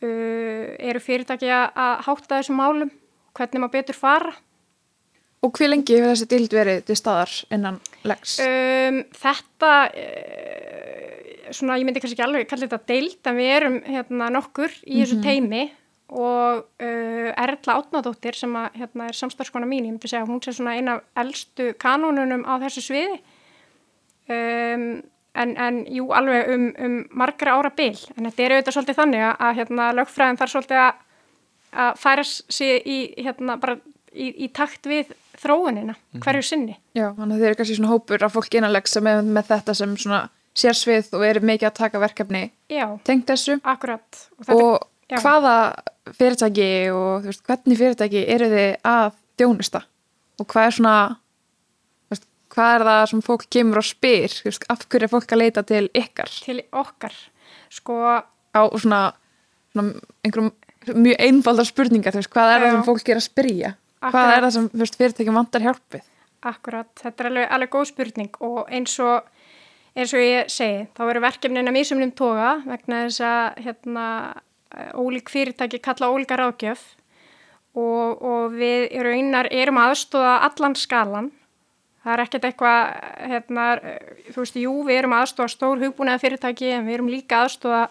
[0.00, 2.92] uh, eru fyrirtæki að að hátta þessum málum?
[3.36, 4.32] Hvernig maður betur fara
[5.42, 8.36] Og hver lengi hefur þessi deild verið til staðar innan Lex?
[8.44, 13.78] Um, þetta, uh, svona, ég myndi kannski ekki alveg kalla þetta deild, en við erum
[13.88, 15.64] hérna nokkur í þessu teimi
[16.12, 20.42] og uh, Erla Átnadóttir sem að, hérna, er samstarfskona mín, ég myndi segja að hún
[20.44, 23.18] sé svona eina af elstu kanónunum á þessu sviði.
[24.30, 24.90] Um,
[25.34, 29.24] en, en jú, alveg um, um margra ára bil, en þetta er auðvitað svolítið þannig
[29.32, 31.02] að, hérna, lögfræðin þarf svolítið að,
[31.82, 33.80] að færa sig í, hérna, bara
[34.14, 36.76] í, í takt við þróunina hverju sinni.
[36.96, 39.50] Já, þannig að þeir eru kannski svona hópur af fólk innan Lex sem er með
[39.50, 40.22] þetta sem svona
[40.58, 43.56] sérsvið og eru mikið að taka verkefni Já, tengt þessu.
[43.64, 44.20] akkurat.
[44.38, 45.18] Og þetta, og já.
[45.22, 45.54] hvaða
[46.18, 49.82] fyrirtæki og þú veist, hvernig fyrirtæki eru þið að þjónusta
[50.42, 50.96] og hvað er svona
[52.12, 55.42] veist, hvað er það sem fólk kemur og spyr veist, af hverju er fólk að
[55.44, 57.16] leita til ykkar til okkar,
[57.72, 57.98] sko,
[58.52, 59.02] á svona,
[59.72, 59.94] svona
[60.26, 60.52] einhverjum
[60.98, 62.64] mjög einfaldar spurningar þú veist, hvað er Já.
[62.66, 63.72] það sem fólk er að spyrja
[64.10, 64.36] hvað Akkurat.
[64.36, 66.08] er það sem fyrirtækjum vantar hjálpið
[66.42, 69.28] akkurat, þetta er alveg, alveg góð spurning og eins og,
[69.94, 74.06] eins og ég segi, þá eru verkefnin að mísumnum toga vegna þess að hérna,
[74.96, 76.82] ólík fyrirtæki kalla ólíka ráðgjöf
[77.76, 81.30] og, og við í raunar erum aðstóða allan skalan.
[82.02, 82.80] Það er ekkert eitthvað,
[83.30, 83.66] hérna,
[84.32, 87.84] þú veist, jú, við erum aðstóða stór hugbúnaða fyrirtæki en við erum líka aðstóða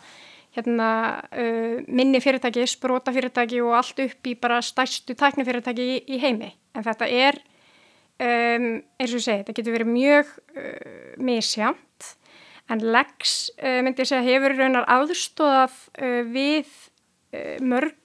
[0.55, 0.89] hérna,
[1.31, 6.51] uh, minni fyrirtæki, spróta fyrirtæki og allt upp í bara stærstu tæknifyrirtæki í, í heimi.
[6.75, 7.39] En þetta er,
[8.19, 8.67] um,
[8.99, 12.11] eins og ég segi, þetta getur verið mjög uh, misjamt
[12.71, 16.69] en Lex, uh, myndi ég segja, hefur raunar aðstóðað uh, við
[17.35, 17.97] uh, mörg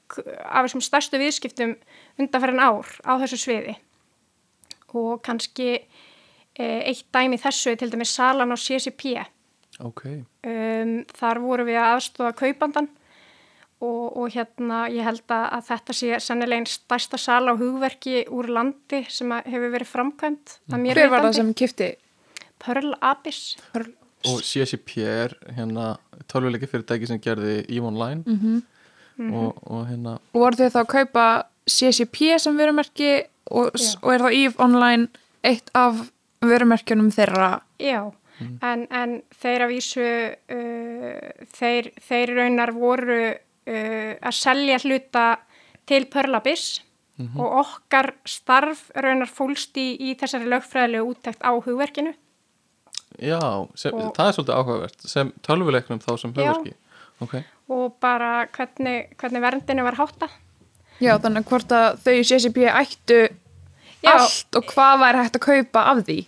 [0.47, 1.75] af þessum stærstu viðskiptum
[2.21, 3.75] undanferðan ár á þessu sviði.
[4.95, 9.19] Og kannski uh, eitt dæmi þessu er til dæmis salan á CCP
[9.85, 10.05] ok,
[10.47, 12.89] um, þar voru við að aðstóða kaupandan
[13.85, 18.49] og, og hérna ég held að, þetta sé sennilega einn stærsta sala á hugverki úr
[18.57, 21.93] landi sem að hefur verið framkvæmt mér hver var það sem kifti
[22.63, 23.57] Pearl Abyss.
[24.27, 25.99] Og CSIP er hérna
[26.31, 28.23] tölvuleiki fyrirtæki sem gerði EVE Online.
[28.25, 28.63] Mhm.
[29.33, 31.27] og, og hérna og voru þið þá að kaupa
[31.67, 33.13] CCP sem verumerki
[33.49, 35.09] og, og er þá EVE Online
[35.47, 36.03] eitt af
[36.45, 37.61] verumerkjunum þeirra?
[37.81, 40.07] Já, en, en þeir að vísu,
[40.53, 45.27] uh, þeir, þeir raunar voru uh, að selja hluta
[45.87, 46.83] til Pörlabis
[47.41, 52.13] og okkar starf raunar fólst í, í þessari lögfræðilegu úttækt á hugverkinu.
[53.17, 53.41] já,
[53.75, 56.43] sem, Og- það er svolítið áhugavert sem tölvuleiknum þá sem Já.
[56.53, 56.75] höfverki
[57.25, 57.35] ok,
[57.73, 60.29] og bara hvernig, hvernig verndinu var hátta.
[61.01, 63.21] Já, þannig hvort að þau í CCP ættu
[64.05, 64.13] Já.
[64.13, 66.19] allt og hvað væri hægt að kaupa af því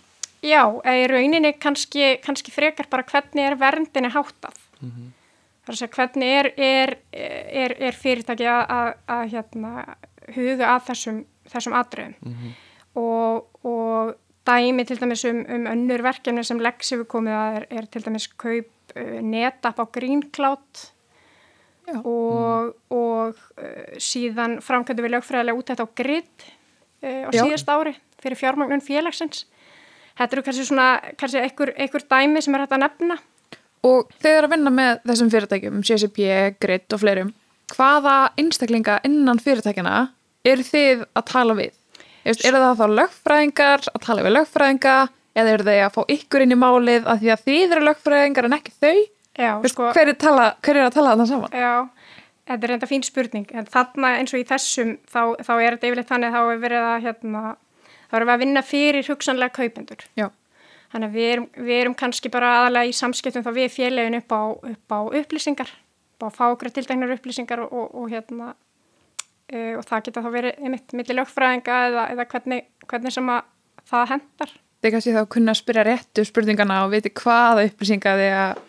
[0.45, 4.55] Já, eða í rauninni kannski, kannski frekar bara hvernig er verndinu háttað.
[4.79, 6.93] Það er að segja hvernig er, er,
[7.63, 9.73] er, er fyrirtæki að, að, að hérna,
[10.35, 11.19] huga að þessum,
[11.51, 12.37] þessum atriðum
[12.99, 14.15] og, og
[14.47, 18.03] dæmi til dæmis um, um önnur verkefni sem Lex hefur komið að er, er til
[18.05, 20.83] dæmis kaup uh, netapp á GreenCloud
[21.89, 21.99] Já.
[22.03, 26.47] og, og uh, síðan framkvæmdu við lögfræðilega út þetta á grid
[27.03, 27.43] uh, á Já.
[27.43, 29.45] síðast ári fyrir fjármagnun félagsins.
[30.19, 30.87] Þetta eru kannski svona,
[31.19, 33.19] kannski einhver, einhver dæmi sem er hægt að nefna.
[33.87, 36.25] og eru að vinna með þessum fyrirtækjum CCP,
[36.59, 37.29] Grid og fleirum
[37.73, 40.09] hvaða einstaklinga innan fyrirtækjana
[40.47, 41.77] eru þið að tala við?
[42.25, 44.95] Eru það þá lögfræðingar að tala við lögfræðinga
[45.39, 48.49] eða eru þeir að fá ykkur inn í málið að því að þið eru lögfræðingar
[48.49, 48.99] en ekki þau?
[49.39, 51.53] Já, sko, hver, er tala, hver er að tala þarna saman?
[51.55, 52.15] já,
[52.49, 55.89] þetta er enda fín spurning, en þarna eins og í þessum, þá, þá er þetta
[55.89, 57.43] yfirleitt þannig þá er verið að, hérna,
[58.09, 60.05] þá erum við að vinna fyrir hugsanlega kaupendur.
[60.17, 60.29] Já.
[60.89, 64.33] Þannig að við erum, við erum kannski bara aðalega í samskiptum þá við félagin upp
[64.33, 64.41] á,
[64.73, 65.69] upp á upplýsingar,
[66.17, 68.47] upp á fágra tildæknar upplýsingar og, og, og hérna,
[69.53, 73.45] uh, og það geta þá verið einmitt millir lögfræðinga eða, eða hvernig, hvernig sem að
[73.91, 74.55] það hendar.
[74.79, 78.63] Þið kannski þá kunna að spyrja réttu spurningana og viti hvaða upplýsinga þið að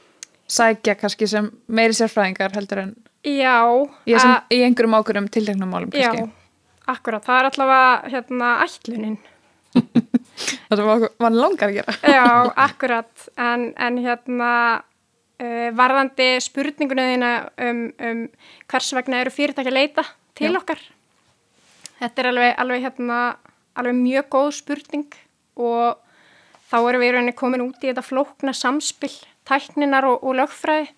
[0.50, 2.92] sækja kannski sem meiri sérfræðingar heldur en
[3.24, 3.60] Já,
[4.08, 6.30] í, þessum, að- í einhverjum ákveðum tilteknum málum já, kannski.
[6.90, 9.18] Akkurat, það er allavega hérna ætlunin.
[10.70, 11.94] Það okkur- mann langar að gera.
[12.06, 12.24] Já,
[12.66, 14.52] akkurat, en, en hérna
[15.40, 17.32] uh, varðandi spurningunni þína
[17.66, 18.22] um, um
[18.70, 20.06] hvers vegna eru fyrirtæki að leita
[20.38, 20.58] til Já.
[20.60, 20.84] okkar.
[22.00, 23.18] Þetta er alveg, alveg, hérna,
[23.76, 25.18] alveg mjög góð spurning
[25.60, 25.98] og
[26.70, 29.12] þá erum við í rauninni komin út í þetta flókna samspil
[29.48, 30.88] tækninar og, og lögfræði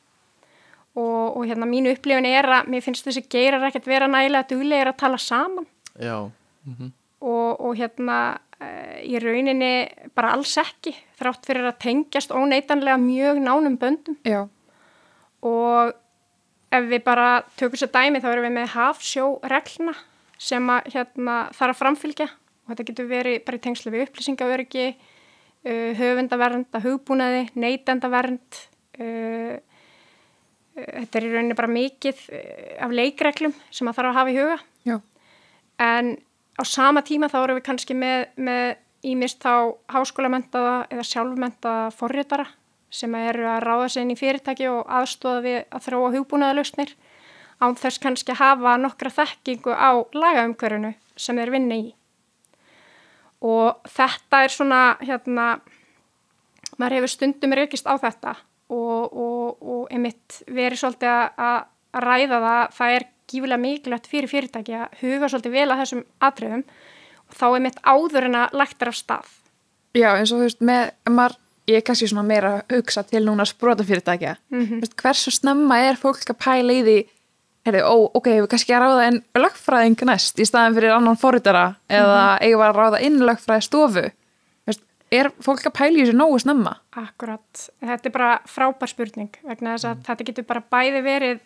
[0.94, 4.90] og, og hérna mínu upplifin er að mér finnst þessi geirar ekkert vera nægilega duglegir
[4.92, 5.66] að tala saman
[6.00, 6.30] já,
[6.64, 9.72] mm og, og hérna uh, í rauninni
[10.16, 14.18] bara alls ekki þrátt fyrir að tengjast óneitanlega mjög nánum böndum.
[14.26, 14.46] Já,
[15.46, 15.94] og
[16.72, 19.96] ef við bara tökum sér dæmi þá erum við með hafsjóreglna
[20.42, 22.28] sem að hérna þarf að framfylgja.
[22.62, 24.88] Og þetta getur verið bara í tengslu við upplýsingaöryggi,
[25.66, 28.60] uh, höfundavernd, hugbúnaði, neytendavernd,
[28.98, 29.54] uh,
[30.74, 32.26] uh, þetta er í rauninni bara mikið
[32.82, 34.60] af leikreglum sem að þarf að hafa í huga.
[34.82, 34.96] Já,
[35.82, 36.14] en
[36.58, 38.66] á sama tíma þá erum við kannski með, með
[39.02, 42.46] ímist þá háskólamentaða eða sjálfmentaða forritara
[42.92, 46.92] sem eru að ráða sig inn í fyrirtæki og aðstóða við að þróa hugbúnaðalustnir
[47.62, 51.90] án þess kannski að hafa nokkra þekkingu á lagaumkörunu sem þeir vinna í.
[53.42, 55.46] Og þetta er svona, hérna,
[56.78, 58.36] maður hefur stundum reykist á þetta
[58.72, 61.16] og, og, og einmitt verið svolítið
[61.46, 61.58] að
[62.02, 66.64] ræða það, það er gífulega mikilvægt fyrir fyrirtæki að huga svolítið vel að þessum atriðum
[67.28, 69.26] og þá er mitt áður en að lagt er af stað.
[69.94, 71.34] já, eins og þú veist, með, maður,
[71.68, 74.36] ég er kannski svona meira að hugsa til núna sprótafyrirtækja.
[74.50, 74.80] Mm Mhm.
[74.80, 76.96] veist, hversu snemma er fólk að pæla í því,
[77.66, 81.76] heyrðu, ó, ok, hefur kannski að ráða inn lögfræðing næst í staðin fyrir annan forritara
[81.88, 84.10] eða eigum við að ráða inn lögfræði stofu.
[85.12, 86.70] Er fólk að pæla í þessu nógu snemma?
[86.96, 91.40] Akkurat, þetta er bara frábær spurning vegna þess að þetta getur bara bæði verið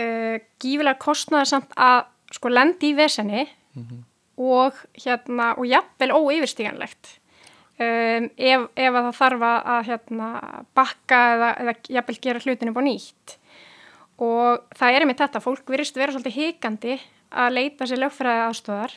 [0.00, 2.00] uh, gífilega kostnaðar samt að
[2.34, 3.44] sko lendi í vesenni
[4.40, 7.18] og hérna og jafnvel óyfirstíganlegt.
[7.74, 10.28] Um, ef, ef að það þarf að hérna
[10.78, 13.34] bakka eða, eða jafnvel gera hlutinu búið nýtt.
[14.22, 16.98] Og það er einmitt þetta, fólk virðist vera svolítið hikandi
[17.34, 18.94] að leita sér lögfræði aðstöðar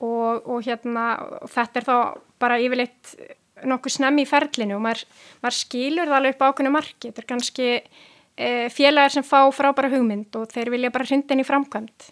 [0.00, 1.04] og, og hérna
[1.44, 1.96] og þetta er þá
[2.40, 3.12] bara yfirleitt
[3.68, 5.04] nokkuð snemmi í ferlinu og maður,
[5.44, 7.10] maður skilur það alveg upp á ákveðnu marki.
[7.10, 7.68] Þetta er kannski
[8.34, 12.08] félagar sem fá frábæra hugmynd og þeir vilja bara hrinda í framkvæmt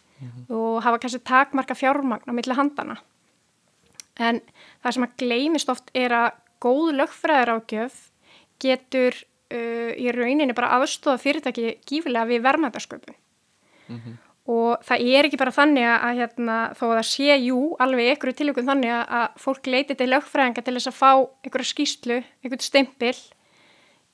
[0.55, 3.01] og hafa kannski takmarka fjármagn á milli handana
[4.21, 4.41] en
[4.83, 6.31] það sem að gleymist oft er að
[6.63, 8.01] góð lögfræðir ágjöf
[8.63, 13.17] getur uh, í rauninni bara aðstóða fyrirtæki gífilega við verðmætasköpun.
[14.53, 18.09] Og það er ekki bara þannig að, hérna, þó að það sé jú alveg í
[18.11, 21.11] einhverju tilvíkun þannig að, fólk leiti til lögfræðinga til þess að fá
[21.47, 23.15] einhverju skýslu, einhverju stimpil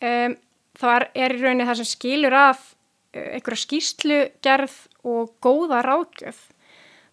[0.05, 0.37] um,
[0.79, 4.77] þá er, í rauninni það sem skilur að uh, einhverju skýslu gerð
[5.09, 6.45] og góða ráðgjöf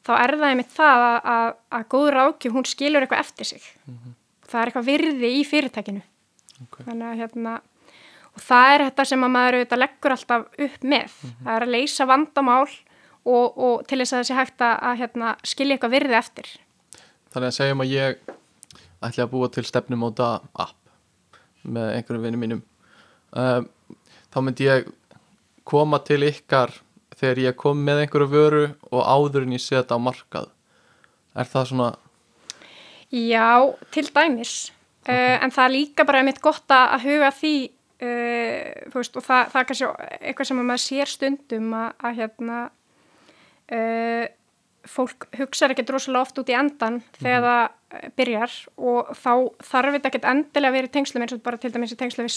[0.06, 1.48] þá er það einmitt það að, að,
[1.78, 3.72] að góð ráðgjöf hún skilur eitthvað eftir sig.
[4.46, 6.04] Það er eitthvað virði í fyrirtækinu.
[6.64, 6.78] Ok.
[6.86, 7.54] þannig að hérna
[8.36, 11.74] og það er þetta sem að maður auðvitað leggur alltaf upp með, það er að
[11.74, 12.70] leysa vandamál
[13.26, 16.52] og, og til þess að það sé hægt að, að hérna, skilja eitthvað virði eftir.
[17.36, 18.34] Þannig að segjum að ég
[19.06, 20.30] ætla að búa til stefnumóta
[20.66, 22.64] app með einhverjum vinnum mínum
[23.36, 23.68] um,
[24.34, 24.90] þá myndi ég
[25.68, 26.74] koma til ykkar
[27.16, 30.50] þegar ég kom með einhverju vöru og áður en ég setja á markað.
[31.36, 31.90] Er það svona?
[33.12, 34.56] Já, til dæmis.
[35.06, 37.56] Uh, en það er líka bara einmitt gott að huga því
[38.02, 42.18] uh, veist, og það, það er kannski eitthvað sem að maður sér stundum að, að
[42.22, 42.58] hérna
[43.76, 44.26] uh,
[44.90, 49.32] fólk hugsaður ekkert rosalega oft út í endan þegar það eh, byrjar og þá
[49.70, 52.28] þarf þetta ekkert endilega að vera í tengslum eins og bara til dæmis í tengslum
[52.28, 52.36] við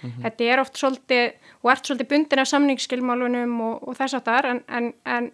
[0.00, 1.24] smáfórit þetta er oft svolítið
[1.60, 5.30] og ert svolítið bundin af samningsskilmálunum og, og þess að það er en, en, en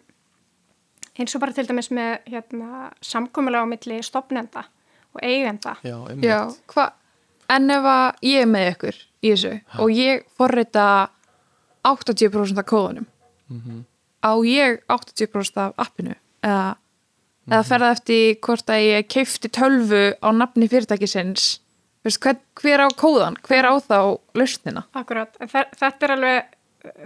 [1.16, 4.66] eins og bara til dæmis með hérna, samkomulega á milli stopnenda
[5.16, 5.76] og eigenda.
[5.82, 5.96] já.
[6.22, 6.40] Já,
[6.72, 6.96] hvað,
[7.56, 9.52] en ef að ég er með ykkur í þessu
[9.82, 10.86] og ég forrita
[11.86, 13.06] 80% af kóðunum
[14.26, 16.16] á ég 80% af appinu?
[16.42, 16.76] Eða,
[17.46, 21.60] eða ferða eftir hvort að ég keifti tölvu á nafni fyrirtækisins
[22.06, 23.96] Veist, hver, hver á kóðan, hver á þá
[24.38, 26.52] lausnina Akkurat, en þe- þetta er alveg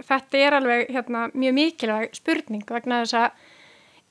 [0.05, 3.31] þetta er alveg hérna, mjög mikilvæg spurning vegna þess að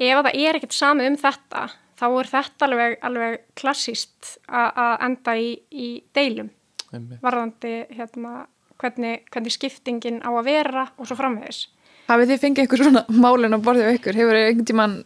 [0.00, 1.62] ef að það er ekkert sami um þetta
[2.00, 6.48] þá er þetta alveg, alveg klassíst að enda í, í deilum
[6.90, 7.20] Einmitt.
[7.22, 8.46] varðandi hérna,
[8.80, 11.68] hvernig, hvernig skiptingin á að vera og svo framvegis.
[12.10, 14.16] Hafið þið fengið eitthvað svona málin á borðið ykkur?
[14.18, 14.96] Hefur þið einhvern tímann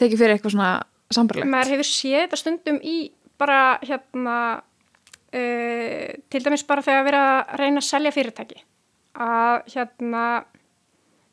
[0.00, 0.70] tekið fyrir eitthvað svona
[1.14, 1.50] sambarlegt?
[1.52, 2.96] Maður hefur séð þetta stundum í
[3.38, 4.36] bara hérna
[5.32, 8.62] uh, til dæmis bara þegar að vera að reyna að selja fyrirtæki
[9.12, 10.24] að hérna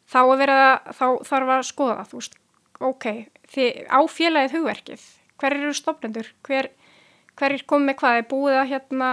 [0.09, 0.59] þá að vera,
[0.91, 2.35] þá þarf að skoða það, þú veist,
[2.79, 3.05] ok
[3.53, 5.07] þið, á félagið hugverkið
[5.39, 6.71] hver eru stofnendur, hver
[7.39, 9.09] hver er komið hvað, er búið að hérna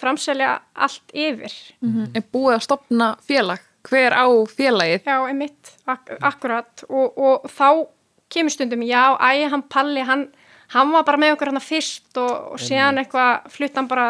[0.00, 2.16] framselja allt yfir Mm -hmm.
[2.16, 3.60] Er búið að stopna félag?
[3.82, 5.02] Hver á félagið?
[5.06, 7.86] Já, einmitt, ak akkurat og, og þá
[8.28, 10.28] kemur stundum já, æ, hann Palli, hann
[10.74, 14.08] hann var bara með okkur hann fyrst og, og síðan eitthvað, flutt hann bara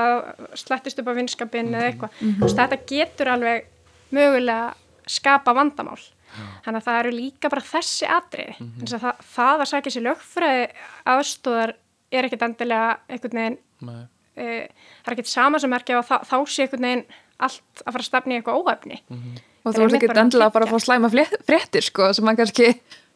[0.59, 2.17] slettist upp á vinskapin eða eitthvað.
[2.21, 3.69] Þú veist, þetta getur alveg
[4.15, 4.73] mögulega
[5.11, 6.01] skapa vandamál.
[6.65, 8.53] Þannig að það eru líka bara þessi atriði.
[8.61, 8.99] Mm -hmm.
[9.03, 10.67] það, það að sækja sér lögfræði
[11.11, 11.73] aðstóðar
[12.11, 14.01] er ekkit endilega einhvern veginn Nei.
[14.35, 14.47] e,
[15.03, 17.05] það er ekkit sama sem merkja og þá, þá sé einhvern veginn
[17.41, 19.01] allt að fara að stefni í eitthvað óhefni
[19.61, 22.25] Og Það þú er ert ekki að endilega bara að fá slæma fréttir sko, sem
[22.25, 22.71] mann kannski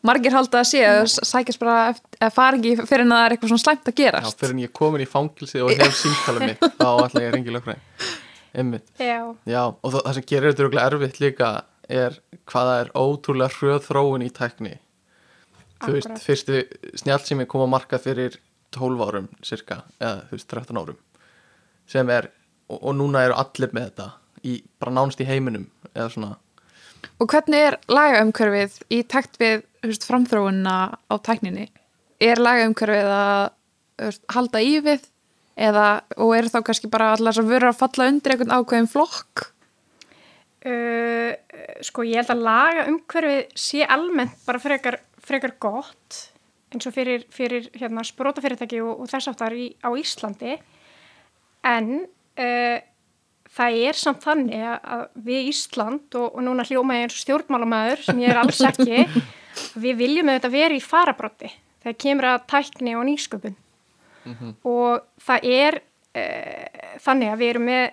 [0.04, 3.26] margir halda að sé að sækjast bara eftir, að fara ekki fyrir en að það
[3.28, 4.38] er eitthvað svona slæmt að Já, gerast.
[4.42, 7.36] fyrir en ég er komin í fangilsi og hef símtalið mitt þá ætla ég að
[7.38, 8.12] ringi lögfræðin
[8.54, 8.86] Einmitt.
[9.02, 9.18] Já,
[9.50, 11.48] Já, og það, það sem gerir þetta örugglega erfitt líka
[11.90, 12.18] er
[12.52, 14.76] hvaða er ótrúlega hröð þróun í tækni.
[15.82, 16.60] Þú veist, fyrstu
[17.02, 18.36] snjálfsými kom á markað fyrir
[18.76, 21.00] 12 árum cirka, eða þú veist, 13 árum
[21.90, 22.30] sem er,
[22.70, 24.06] og, og núna eru allir með þetta,
[24.46, 26.30] í, bara nánst í heiminum eða svona,
[27.20, 30.74] Og hvernig er lagaumhverfið í takt við veist, framþróunna
[31.10, 31.68] á tækninni?
[32.22, 35.02] Er lagaumhverfið að halda í við
[35.54, 35.86] eða,
[36.18, 39.48] og er þá kannski bara allar sem verður að falla undir einhvern ákveðin flokk?
[40.64, 41.34] Uh,
[41.84, 46.22] sko ég held að laga umhverfið sé almennt bara frekar, frekar gott
[46.72, 50.54] eins og fyrir, fyrir hérna, sprótafyrirtæki og, og þess aftar í, á Íslandi
[51.68, 52.78] en uh,
[53.54, 57.22] það er samt þannig að- að við Ísland og, og núna hljóma ég eins og
[57.26, 59.04] stjórnmálamæður sem ég er alls ekki
[59.74, 61.50] við viljum auðvitað vera í farabrotti
[61.84, 63.56] þegar kemur að tækni og nýsköpun.
[64.64, 65.80] Og það er
[66.16, 67.84] uh, þannig að við erum með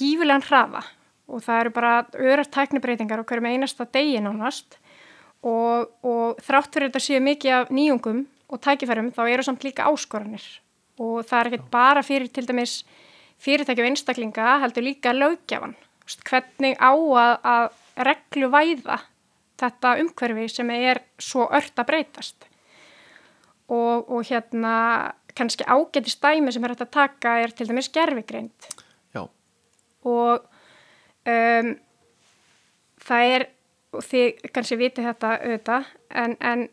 [0.00, 0.84] gífulegan hraða
[1.30, 4.78] og það eru bara örar tæknibreitingar og hverjum einasta degi nánast.
[5.46, 9.86] Og, og þrátt fyrir þetta séu mikið af nýjungum og tækifærum þá eru samt líka
[9.88, 10.42] áskoranir.
[11.00, 12.82] Og það er ekkert bara fyrir til dæmis
[13.40, 15.14] fyrirtæki og einstaklinga heldur líka
[16.10, 17.66] veist, hvernig á að, að
[18.08, 18.98] reglu væða
[19.60, 22.48] þetta umhverfi sem er svo ört að breytast.
[23.70, 24.74] Og, og hérna
[25.36, 28.66] kannski ágæti stæmi sem er hægt að taka er til dæmis gerfigreind
[29.14, 29.22] já,
[30.02, 30.42] og
[31.30, 31.68] um,
[33.06, 33.44] það er
[33.94, 35.88] og þið kannski viti þetta auðvitað
[36.22, 36.66] en, en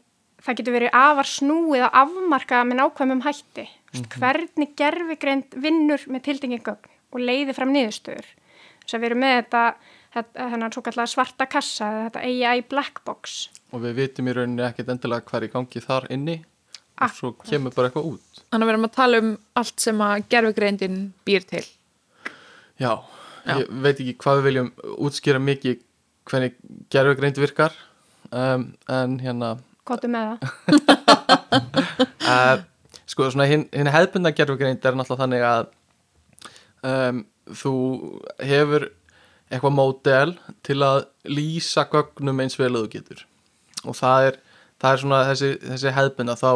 [0.44, 3.66] það getur verið afar snúið að afmarka með nákvæmum hætti.
[3.66, 4.20] Mm -hmm.
[4.20, 8.28] hvernig gerfigreind vinnur með tildingin gögn og leiði fram niðurstöður.
[8.84, 9.64] Þess að við erum með þetta,
[10.16, 13.48] hennar svo kallega svarta kassa þetta AI black box.
[13.74, 16.38] Og við vitum í rauninni ekkert endilega hvað er í gangi þar inni.
[16.98, 18.44] Og svo kemur bara eitthvað út.
[18.48, 21.66] Þannig að við erum að tala um allt sem að gerfugreindin býr til.
[22.78, 22.92] Já,
[23.46, 23.58] Já.
[23.58, 24.72] ég veit ekki hvað við viljum
[25.08, 25.84] útskýra mikið
[26.28, 26.58] hvernig
[26.94, 27.76] gerfugreind virkar
[28.32, 29.56] um, en hérna
[29.88, 30.76] Kottu með það
[32.34, 32.58] uh,
[33.08, 35.70] sko svona hinn hin hefðbundna gerfugreind er náttúrulega þannig að
[36.92, 37.24] um,
[37.56, 37.74] þú
[38.50, 38.90] hefur
[39.48, 40.34] eitthvað módel
[40.68, 43.24] til að lýsa gögnum eins vel að þú getur.
[43.88, 44.40] Og það er,
[44.82, 46.52] það er svona þessi, þessi hefðbundna þá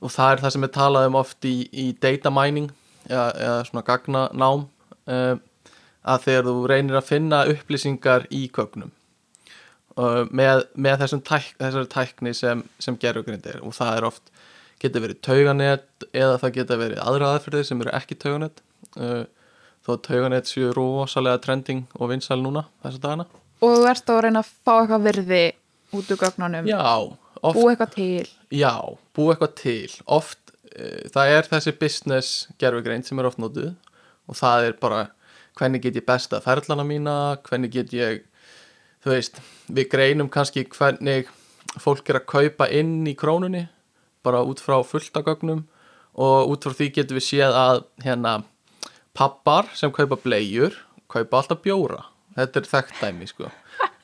[0.00, 2.70] og það er það sem er talað um oft í, í data mining
[3.08, 5.42] eða, eða svona gagnanám um,
[6.00, 8.92] að þegar þú reynir að finna upplýsingar í gögnum
[9.98, 13.60] uh, með, með þessum tæk, þessari tækni sem, sem gerugrind er.
[13.60, 14.32] Og það er oft
[14.80, 18.64] getur verið tauganett eða það getur verið aðra aðferðir sem eru ekki tauganett
[18.96, 19.26] uh,
[19.90, 23.26] þó að tauganett séu rosalega trending og vinsæl núna þessa dagana.
[23.60, 25.42] Og þú ert að reyna að fá eitthvað virði
[25.98, 26.70] út úr gögnunum.
[26.70, 26.84] Já,
[27.42, 28.30] oft Búa eitthvað til.
[28.54, 28.74] Já,
[29.16, 29.98] búa eitthvað til.
[30.06, 33.74] Oft, uh, það er þessi business gerfugreind sem er oft notuð.
[34.30, 35.08] Og það er bara
[35.58, 38.22] hvernig get ég besta ferlana mína, hvernig get ég
[39.04, 41.28] þú veist, við greinum kannski hvernig
[41.80, 43.66] fólk er að kaupa inn í krónunni
[44.24, 45.64] bara út frá fulltagögnum
[46.20, 48.34] og út frá því getum við séð að hérna
[49.16, 50.76] pappar sem kaupa blegjur
[51.10, 52.04] kaupa alltaf bjóra,
[52.36, 53.50] þetta er þekkt dæmi sko,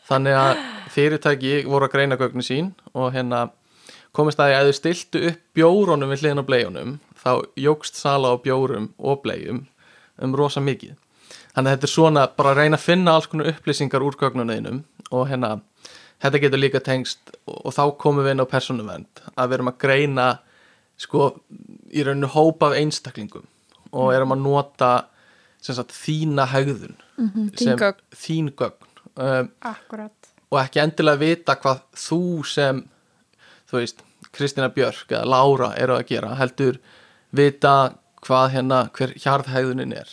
[0.08, 3.46] þannig að fyrirtæki voru að greina gögnin sín og hérna
[4.16, 8.32] komist að því að þau stiltu upp bjórunum við hliðin á bleiunum þá jógst sala
[8.32, 9.66] á bjórum og bleium
[10.22, 10.94] um rosa mikið.
[11.52, 14.82] Þannig að þetta er svona bara að reyna að finna alls konar upplýsingar úr gögnunniðinum
[15.10, 15.58] og hérna
[16.22, 19.78] þetta getur líka tengst og, þá komum við inn á persónuvend að við erum að
[19.84, 20.26] greina
[21.00, 21.26] sko
[21.92, 23.44] í rauninu hópa af einstaklingum
[23.92, 24.90] og erum að nota
[25.66, 28.00] sagt þína hegðun þín sem- gögn.
[28.14, 28.82] þín gögn.
[29.16, 29.48] Um,
[30.52, 32.82] og ekki endilega vita hvað þú sem
[33.70, 36.78] þú veist, Kristina Björk eða Lára eru að gera, heldur
[37.32, 40.08] vita hvað hérna hver hjarðhæðunin er.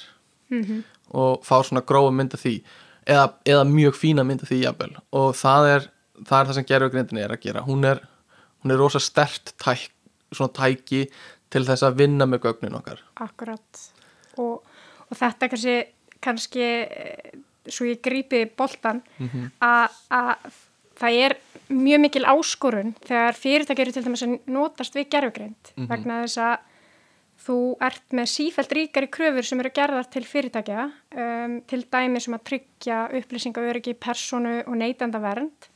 [0.50, 0.84] Mhm.
[1.14, 2.64] og fá svona grófa mynd af því
[3.06, 4.96] eða, eða mjög fína mynd af því jafnvel.
[5.14, 5.82] Og það er
[6.24, 7.62] það, er það sem gerfugrindin er að gera.
[7.62, 8.00] Hún er,
[8.64, 9.90] hún er rosa stert tæk,
[10.34, 11.04] svona tæki
[11.54, 13.01] til þess að vinna með gögnin okkar.
[13.24, 13.82] Akkurat.
[14.41, 14.60] Og,
[15.08, 15.80] og þetta kannski,
[16.24, 17.34] kannski eh,
[17.70, 19.04] svo ég grípi boltan
[19.64, 20.62] að að
[20.99, 21.36] það er
[21.74, 26.70] mjög mikil áskorun þegar fyrirtæki eru til dæmis að notast við gerfugreind vegna þess að
[27.43, 32.38] þú ert með sífælt ríkari kröfur sem eru gerðar til fyrirtækja um, til dæmi sem
[32.38, 35.70] að tryggja upplýsingaöryggi, personu og neytandavernd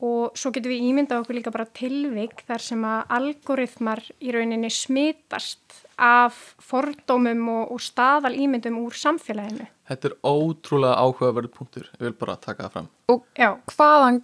[0.00, 4.70] og svo getum við ímyndað okkur líka bara tilvik þar sem að algoritmar í rauninni
[4.72, 9.68] smitast af fordómum og, og staðal ímyndum úr samfélaginu.
[9.90, 14.22] þetta er ótrúlega áhugaverð punktur ég vil bara taka það fram Og Já, hvaðan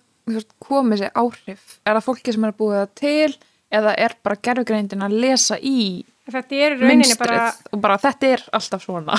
[0.63, 1.79] komið sér áhrif?
[1.87, 3.39] Er það fólki sem er búið það til
[3.77, 7.99] eða er bara gerfugreindin að lesa í þetta er í rauninni mynstrið bara, og bara
[8.03, 9.19] þetta er alltaf svona?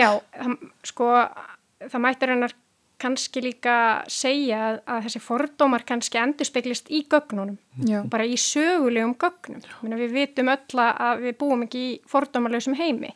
[0.00, 0.56] já, það,
[0.88, 1.10] sko,
[1.86, 2.56] það mættir hennar
[3.00, 3.74] kannski líka
[4.10, 7.58] segja að, að þessi fordómar kannski endurspeglist í gögnunum.
[7.88, 8.02] Já.
[8.12, 9.62] bara í sögulegum gögnum.
[9.82, 13.14] Minna, við vitum öll að við búum ekki í fordómalösum heimi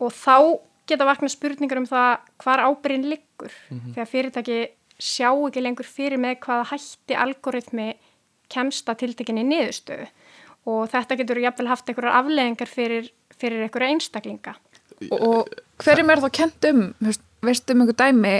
[0.00, 3.54] og þá geta vakna spurningar um það hvar ábyrðin liggur
[3.94, 4.60] þegar fyrirtæki
[5.00, 7.88] sjá ekki lengur fyrir með hvaða hætti algoritmi
[8.50, 10.08] kemst að tiltekinni niðurstöðu
[10.70, 14.54] og þetta getur jafnvel haft einhverjar afleðingar fyrir, fyrir einhverja einstaklinga.
[15.16, 15.48] og
[15.80, 18.34] hverjum er þá kent um veist, um einhver dæmi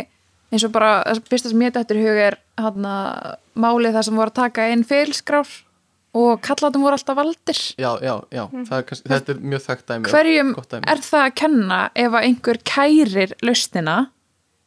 [0.50, 2.94] eins og bara, það fyrsta sem ég dættur í hug er hana,
[3.54, 5.50] málið það sem voru að taka inn feilskrár
[6.20, 7.60] og kallatum voru alltaf valdir.
[7.78, 10.88] Já, já, já, það er þetta er mjög þekkt dæmi og hverjum gott dæmi.
[10.90, 13.96] er það að kenna ef að einhver kærir lausnina?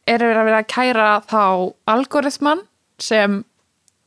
[0.08, 1.44] Er að vera að kæra þá
[1.88, 2.64] algoritman
[3.00, 3.38] sem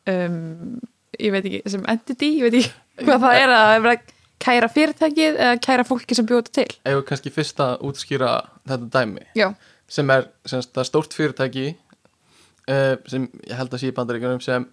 [0.10, 0.82] um,
[1.18, 2.74] ég veit ekki, sem entity ég veit ekki
[3.06, 4.14] hvað það er að er verið að
[4.48, 6.70] kæra fyrirtækið eða kæra fólki sem bjóta til?
[6.86, 8.34] Ef við kannski fyrst að útskýra
[8.70, 9.26] þetta dæmi?
[9.38, 9.52] Já,
[9.88, 14.68] sem er semst, stórt fyrirtæki uh, sem ég held að sé í bandaríkjunum sem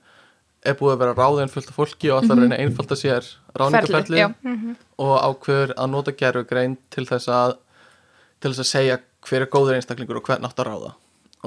[0.65, 4.23] er búið að vera ráðin fullt af fólki og alltaf reyna að einfalda sér ráningaferli
[4.23, 4.29] já.
[5.05, 7.59] og ákveður að nota gerfugrein til þess að
[8.41, 10.91] til þess að segja hver er góður einstaklingur og hvern átt að ráða.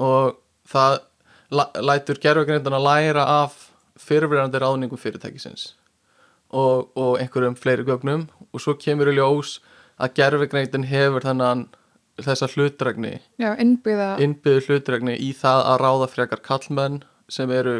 [0.02, 0.38] Og
[0.68, 0.98] það
[1.82, 3.58] lætur gerfugreindan að læra af
[3.98, 5.72] fyrirverandi ráðningum fyrirtækisins
[6.50, 8.26] og, og einhverjum fleiri gögnum.
[8.52, 9.58] Og svo kemur í ljós
[9.98, 11.68] að gerfugreindan hefur þennan
[12.24, 12.48] þessa
[13.62, 17.76] innbyggða innbyggðu hlutregni í það að ráða frekar kallmenn sem eru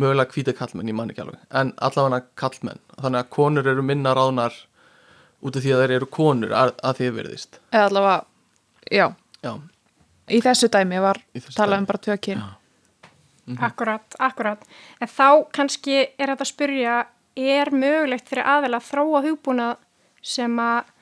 [0.00, 4.14] mögulega hvíta kallmenn, ég man ekki alveg en allavega kallmenn, þannig að konur eru minna
[4.16, 4.54] ráðnar
[5.44, 8.24] út af því að þeir eru konur að, að því verðist eða allavega,
[8.90, 9.06] já,
[9.44, 9.52] já,
[10.30, 11.82] í þessu dæmi var Í þessu talað dæmi.
[11.84, 12.42] um bara tvö kyn.
[13.66, 14.60] Akkurat, akkurat.
[15.02, 16.96] En þá kannski er þetta að spyrja,
[17.34, 19.80] er mögulegt fyrir aðeila að þróa hugbúnað
[20.22, 20.92] sem að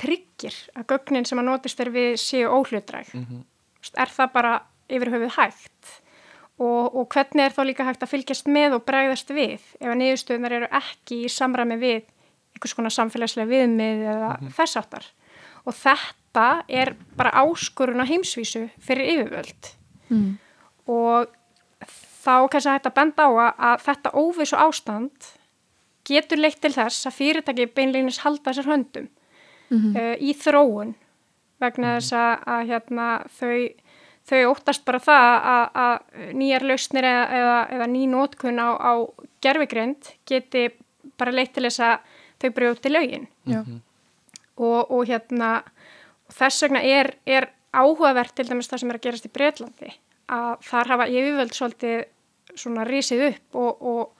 [0.00, 3.12] tryggir að gögnin sem að notist er við séu óhlutræk?
[3.96, 4.56] Er það bara
[4.92, 5.94] yfir höfuð hægt?
[6.56, 9.98] Og, og hvernig er þá líka hægt að fylgjast með og bregðast við ef að
[10.00, 12.06] niðurstöðunar eru ekki í samræmi við
[12.56, 15.08] einhvers konar samfélagslega viðmið eða þess áttar?
[15.68, 19.72] Og þetta er bara áskorun á heimsvísu fyrir yfirvöld
[20.08, 20.30] mm.
[20.88, 21.34] og
[22.26, 25.30] þá kannski hægt að benda á að, þetta óvissu ástand
[26.06, 29.10] getur leitt til þess að fyrirtæki beinleginis halda sér höndum
[29.72, 30.94] uh, í þróun
[31.62, 33.08] vegna þess að, að hérna,
[33.38, 33.56] þau,
[34.28, 38.92] þau óttast bara það að, að nýjar lausnir eða, eða, eða ný nótkun á, á
[39.44, 40.68] gerfigrind geti
[41.16, 43.28] bara leitt til þess að þau brjóti lögin.
[43.48, 43.62] Já,
[44.56, 45.52] og, og hérna
[46.26, 49.92] og þess vegna er, er áhugavert til dæmis það sem er að gerast í Breitlandi
[50.32, 51.98] að þar hafa yfirvöld svolítið
[52.56, 54.15] svona risið upp og, og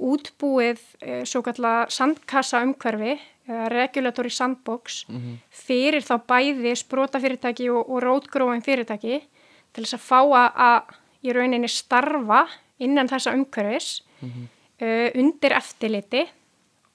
[0.00, 3.18] útbúið e, svo kallar sandkassa umhverfi
[3.50, 5.04] eða regulatory sandbox
[5.50, 9.20] fyrir þá bæði sprótafyrirtæki og, og rótgróin fyrirtæki
[9.74, 10.92] til þess að fá að,
[11.26, 12.44] í rauninni starfa
[12.80, 14.02] innan þessa umhverfis
[14.80, 16.24] e, undir eftirliti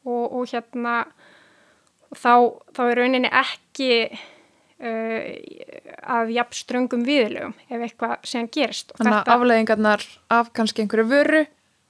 [0.05, 1.03] og, og hérna
[2.15, 2.33] þá,
[2.75, 5.27] þá er rauninni ekki uh,
[6.15, 8.93] að jafn ströngum viðlögum ef eitthvað sem gerist.
[8.93, 11.43] Og þannig að afleðingarnar af kannski einhverju vöru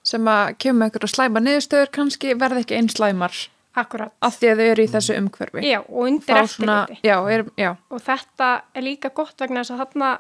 [0.06, 3.40] sem að kemur með einhverju slæma niðurstöður kannski verði ekki einn slæmar
[3.76, 4.14] akkurat.
[4.22, 5.66] af því að þau eru í þessu umhverfi.
[5.66, 7.68] Já, og undir eftirliti.
[7.92, 10.12] Og þetta er líka gott vegna þess að þarna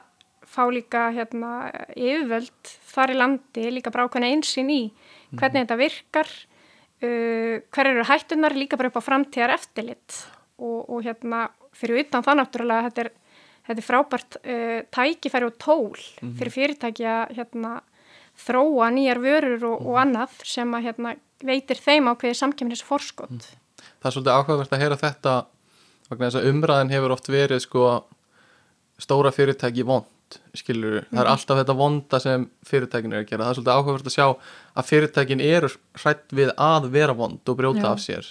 [0.55, 1.51] fá líka hérna,
[1.97, 4.81] yfirvöld þar í landi líka bara ákveðna einsinn í
[5.35, 6.31] hvernig þetta virkar,
[7.03, 10.21] uh, hver eru hættunar líka bara upp á framtíðar eftirlit
[10.61, 13.11] og, og hérna fyrir utan það náttúrulega þetta er,
[13.67, 17.75] þetta er frábært uh, tækifæri og tól fyrir fyrirtæki að hérna,
[18.39, 21.13] þróa nýjar vörur og, og annað sem að hérna,
[21.45, 23.51] veitir þeim ákveðið samkjöfnis forskot.
[23.99, 25.35] það er svolítið áhugavert að heyra þetta
[26.09, 27.85] vegna þess að umræðin hefur oft verið sko
[29.01, 30.11] stóra fyrirtæki vond
[30.57, 34.09] skilur, það er alltaf þetta vonda sem fyrirtækin er að gera, það er svolítið áhugavert
[34.09, 34.25] að sjá
[34.75, 35.69] að fyrirtækin eru
[36.01, 37.91] hrætt við að vera vond og brjóta Já.
[37.91, 38.29] af sér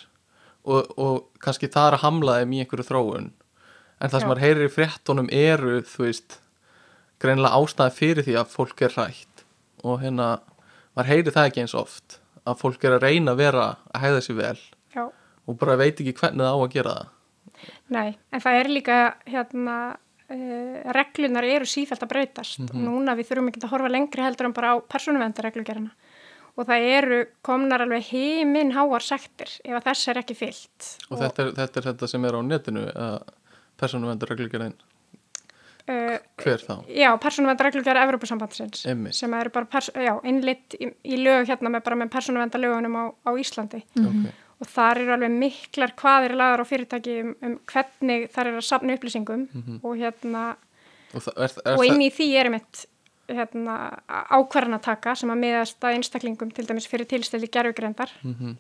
[0.65, 3.29] og, og kannski það er að hamla þeim í einhverju þróun.
[4.01, 4.31] En það sem Já.
[4.31, 6.39] maður heyrir í fréttunum eru þú veist
[7.23, 9.34] greinilega ástæði fyrir því að fólk er hrætt
[9.85, 10.29] og hérna,
[10.97, 14.23] maður heyrir það ekki eins oft að fólk er að reyna að vera að hæða
[14.25, 14.63] sér vel
[14.95, 15.05] Já.
[15.09, 17.13] og bara veit ekki hvernig það á að gera það.
[17.95, 18.99] Nei, en það er líka
[19.31, 22.65] hérna uh, reglunar eru sífælt að breytast.
[22.67, 25.95] Og núna við þurfum ekki að horfa lengri heldur en bara á persónuvendarreglugerina
[26.55, 30.91] og það eru komnar alveg heiminn háar sektir ef að þess er ekki fyllt.
[31.11, 32.85] Og þetta er, þetta er þetta sem er á netinu
[33.81, 34.77] persónuvendur reglugerðin
[35.89, 36.75] uh, hver þá?
[36.89, 38.85] Já, persónuvendarreglugjara Evrópusambandsins
[39.19, 43.05] sem eru bara pers- já, innlitt í, í lög hérna með bara með persónuvendarlögunum á,
[43.29, 43.83] á Íslandi.
[43.99, 44.33] Okay.
[44.63, 48.69] og þar eru alveg miklar hvaðir lagar á fyrirtæki um, um hvernig þar eru að
[48.69, 49.47] safna upplýsingum
[49.83, 50.45] og hérna
[51.15, 52.85] og, er, er, og inn í því er einmitt
[53.29, 53.75] hérna,
[54.37, 57.09] ákvarðanataka sem að miðast að einstaklingum til dæmis fyrir
[58.23, 58.57] Mhm.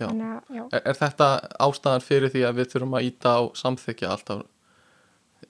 [0.00, 1.26] Þannig að já, er, er þetta
[1.60, 4.44] ástæðan fyrir því að við þurfum að íta á samþykja alltaf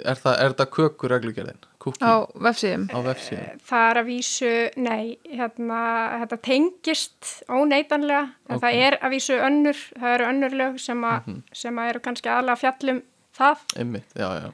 [0.04, 1.60] er, það, er þetta kökur reglugerðin?
[1.80, 3.60] Kúki á vefsíðum á vefsíðum?
[3.70, 5.78] það er að vísu nei, hérna,
[6.24, 8.64] þetta tengist óneitanlega, en Ok.
[8.66, 11.14] það er að vísu önnur, það eru önnur lög sem, a,
[11.52, 13.02] sem að eru kannski aðlega fjallum
[13.40, 14.50] það, Einmitt, já, já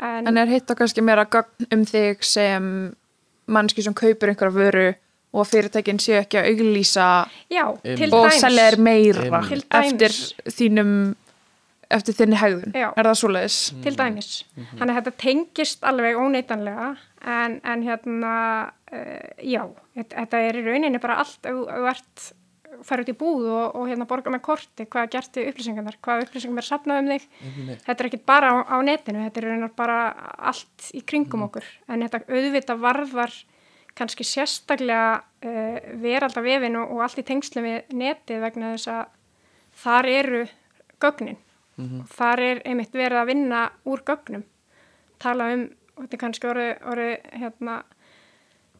[0.00, 2.66] en, en er hitt og kannski meira gögn um þig sem
[3.50, 4.88] mannski sem kaupir einhverja vöru
[5.30, 7.08] og fyrirtækin séu ekki að auglýsa
[7.52, 9.66] já, og selja þér meira dæmis.
[9.70, 10.16] eftir
[10.56, 10.94] þínum
[11.90, 12.88] eftir þinni hegðun, Já.
[12.94, 13.60] er það svoleiðis?
[13.84, 14.32] til dæmis.
[14.56, 16.90] Þannig að þetta tengist alveg óneitanlega
[17.26, 18.34] en, en hérna,
[18.92, 19.64] uh, já,
[19.98, 22.28] þetta, er í rauninni bara allt ef þú ert
[22.86, 26.24] fara út í búð og, og hérna borga með korti hvað gert við upplýsingarnar, hvað
[26.24, 27.26] upplýsingum er safnað um þig.
[27.44, 27.82] Einmitt.
[27.84, 29.98] Þetta er ekki bara á, á netinu, þetta er í rauninni bara
[30.50, 33.36] allt í kringum okkur en þetta auðvitað varðar
[33.98, 39.14] kannski sérstaklega uh, veralda vefin og, og allt í tengslum við netið vegna þess að
[39.82, 40.42] þar eru
[41.02, 41.40] gögnin
[42.16, 44.44] þar er einmitt verið að vinna úr gögnum.
[45.20, 45.66] Tala um,
[45.96, 47.76] og þetta er kannski orðið, orðið hérna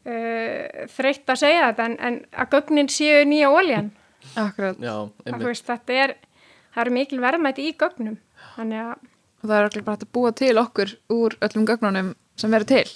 [0.07, 3.91] uh, þreytt að segja þetta en, en að gögnin séu nýja óljan
[4.37, 5.09] Akkurat, Já,
[5.41, 6.15] veist þetta er
[6.75, 8.19] það eru mikil verðmæti í gögnum.
[8.57, 9.07] Þannig að
[9.41, 12.89] og það er okkur bara að búa til okkur úr öllum gögnunum sem eru til.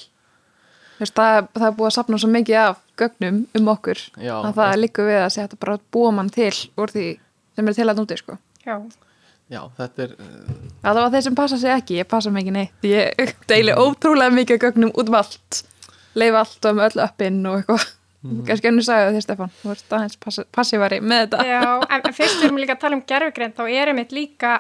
[0.95, 4.35] Þú veist, það, það er búið að sapna svo mikið af gögnum um okkur Já,
[4.37, 7.07] að það er líka við að segja þetta bara að búa mann til úr því
[7.57, 8.37] sem er til að núti sko.
[8.67, 8.77] já,
[9.53, 12.55] Já, þetta er uh, Það var þeir sem passa sig ekki, ég passa mig ekki
[12.55, 12.87] neitt.
[12.89, 15.61] Ég deili ótrúlega mikið gögnum út um allt.
[16.15, 17.87] Leif allt og með öll uppinn og eitthvað.
[18.49, 19.51] Kannski ennur sagði þér Stefán.
[19.61, 21.45] Þú ert aðeins passívari með þetta.
[21.45, 24.55] Já en, fyrst við erum líka að tala um gerfugreind þá er einmitt líka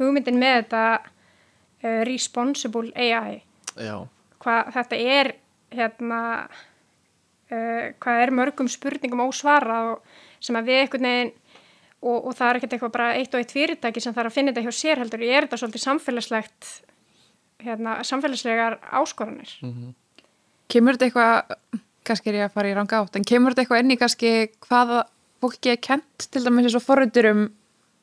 [0.00, 3.40] hugmyndin með þetta uh, responsible AI
[3.76, 3.96] Já,
[4.42, 5.32] hvað þetta er
[5.76, 11.34] hérna uh, hvað er mörgum spurningum ósvarað og sem að við einhvern veginn
[12.04, 14.52] og, og það er ekkert eitthvað bara eitt og eitt fyrirtæki sem þarf að finna
[14.52, 15.24] þetta hjá sér heldur.
[15.24, 16.70] Ég er þetta svolítið samfélagslegt
[17.66, 19.52] hérna, samfélagslegar áskoranir.
[20.72, 23.84] Kemur þetta eitthvað kannski er ég að fara í ranga átt en kemur þetta eitthvað
[23.84, 24.32] inn í kannski
[24.68, 25.04] hvaða
[25.42, 27.48] fólki er kent til dæmis eins og forriturum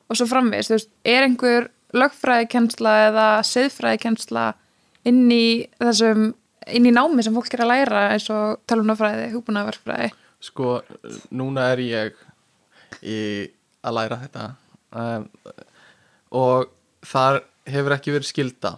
[0.04, 4.50] og svo framvegis, þú veist, er einhver lögfræðikensla eða siðfræðikensla
[5.08, 5.46] inn í
[5.80, 6.34] þessum
[6.74, 10.12] inn í námi sem fólk er að læra eins og tölunafræði, hugbúnaverkfræði
[10.44, 10.78] sko,
[11.34, 12.20] núna er ég
[13.04, 13.18] í
[13.84, 14.48] að læra þetta?
[14.94, 15.28] Um,
[16.34, 16.72] og
[17.04, 18.76] þar hefur ekki verið skilda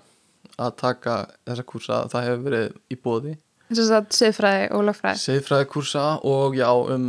[0.57, 3.34] að taka þessa kúrsa, það hefur verið í bóði
[3.66, 5.20] eins og lögfræði.
[5.22, 7.09] Seðfræði kúrsa og já um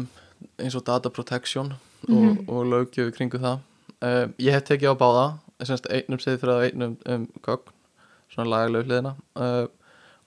[0.57, 1.73] eins og data protection
[2.09, 3.59] og, og lögjöfu kringu það.
[4.01, 5.25] Um, ég hef tekið á báða
[5.65, 7.73] semst, einnum seðfræði og einnum um gögn
[8.33, 9.15] svona lagalegu hliðina.
[9.37, 9.65] Uh,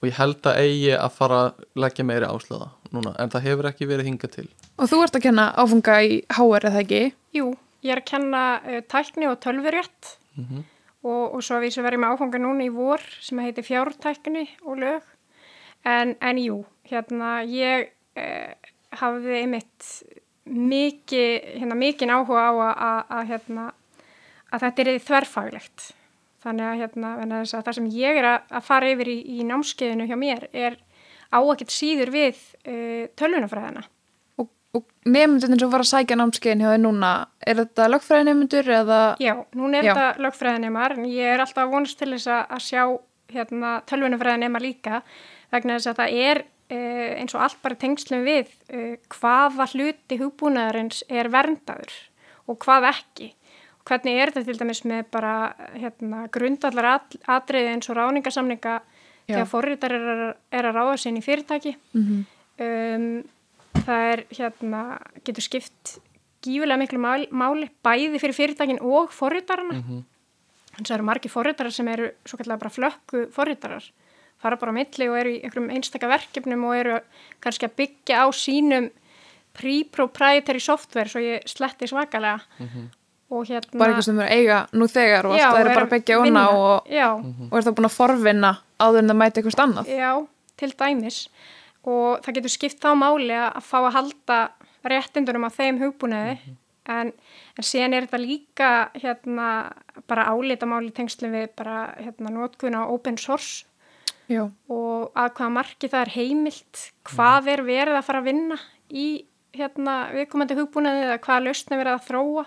[0.01, 3.69] og ég held að eigi að fara að leggja meiri áslöða núna en það hefur
[3.69, 4.47] ekki verið hingað til
[4.81, 7.01] og þú ert að kenna áfunga í HR eða ekki?
[7.37, 7.51] Jú,
[7.85, 10.17] ég er að kenna uh, tækni og tölvurétt.
[10.39, 10.63] Mhm.
[11.03, 14.79] og, og svo að við sem verðum áfanga núna í vor sem heitir fjártækni og
[14.79, 15.07] lög.
[15.83, 18.53] En, en jú, hérna ég uh,
[19.01, 19.87] hafði einmitt
[20.45, 23.65] mikið, hérna mikið áhuga á að, að, að hérna
[24.51, 25.87] að þetta er þverfaglegt.
[26.41, 30.07] Þannig að, hérna, að það sem ég er að, að fara yfir í, í námskeiðinu
[30.09, 30.77] hjá mér er
[31.29, 33.85] á að geta síður við uh, tölvunafræðina
[34.71, 37.11] Og, og nefndin sem var að sækja námskeiðin hjá þau núna,
[37.43, 38.99] er þetta lögfræði nefndur eða?
[39.19, 39.91] Já, núna er Já.
[39.91, 42.83] þetta lögfræðinemar en ég er alltaf vonast til þess að, sjá
[43.31, 45.01] hérna, tölvunafræðinemar líka
[45.51, 50.19] vegna þess að það er uh, eins og allt bara tengslum við uh, hvaða hluti
[50.21, 51.93] hugbúnaðarins er verndaður
[52.47, 53.31] og hvað ekki.
[53.87, 55.35] Hvernig er þetta til dæmis með bara
[55.73, 58.75] hérna, grundallar at, atriði eins og ráningasamninga
[59.25, 60.21] þegar forritar er,
[60.53, 61.75] er að ráða sinni í fyrirtæki.
[61.97, 62.21] Mm
[62.61, 63.23] Um,
[63.87, 64.81] það er hérna,
[65.25, 65.97] getur skipt
[66.41, 69.77] gífulega miklu máli, máli bæði fyrir fyrirtækin og forritarana.
[69.81, 70.03] Mhm.
[70.71, 73.83] Þannig að það eru margir forritarar sem eru svo kallega bara flökku forritarar.
[74.41, 76.99] Fara bara á milli og eru í einhverjum einstaka verkefnum og eru
[77.43, 78.89] kannski að byggja á sínum
[79.53, 82.39] pre-proprietary software svo ég sletti svakalega.
[83.31, 83.77] Og hérna...
[83.79, 86.17] Bara eitthvað sem þau eiga nú þegar og Já, það er er bara að byggja
[86.23, 86.41] vinna.
[86.47, 86.89] óna og,
[87.51, 88.51] og er það búin að forvinna
[88.81, 89.91] áður en það mæti eitthvað annað.
[89.91, 90.11] já,
[90.59, 91.19] til dæmis.
[91.87, 94.39] Og það getur skipt þá máli að fá að halda
[94.91, 96.37] réttindunum á þeim hugbúnaði.
[96.91, 97.11] En,
[97.57, 99.47] en síðan er þetta líka hérna
[100.09, 103.67] bara álita máli tengslum við bara hérna notkuna open source
[104.31, 104.47] Já.
[104.71, 108.57] og að hvaða marki það er heimilt, hvað er verið að fara að vinna
[108.89, 109.07] í
[109.55, 112.45] hérna, viðkomandi hugbúnaði eða hvaða lausn er verið að þróa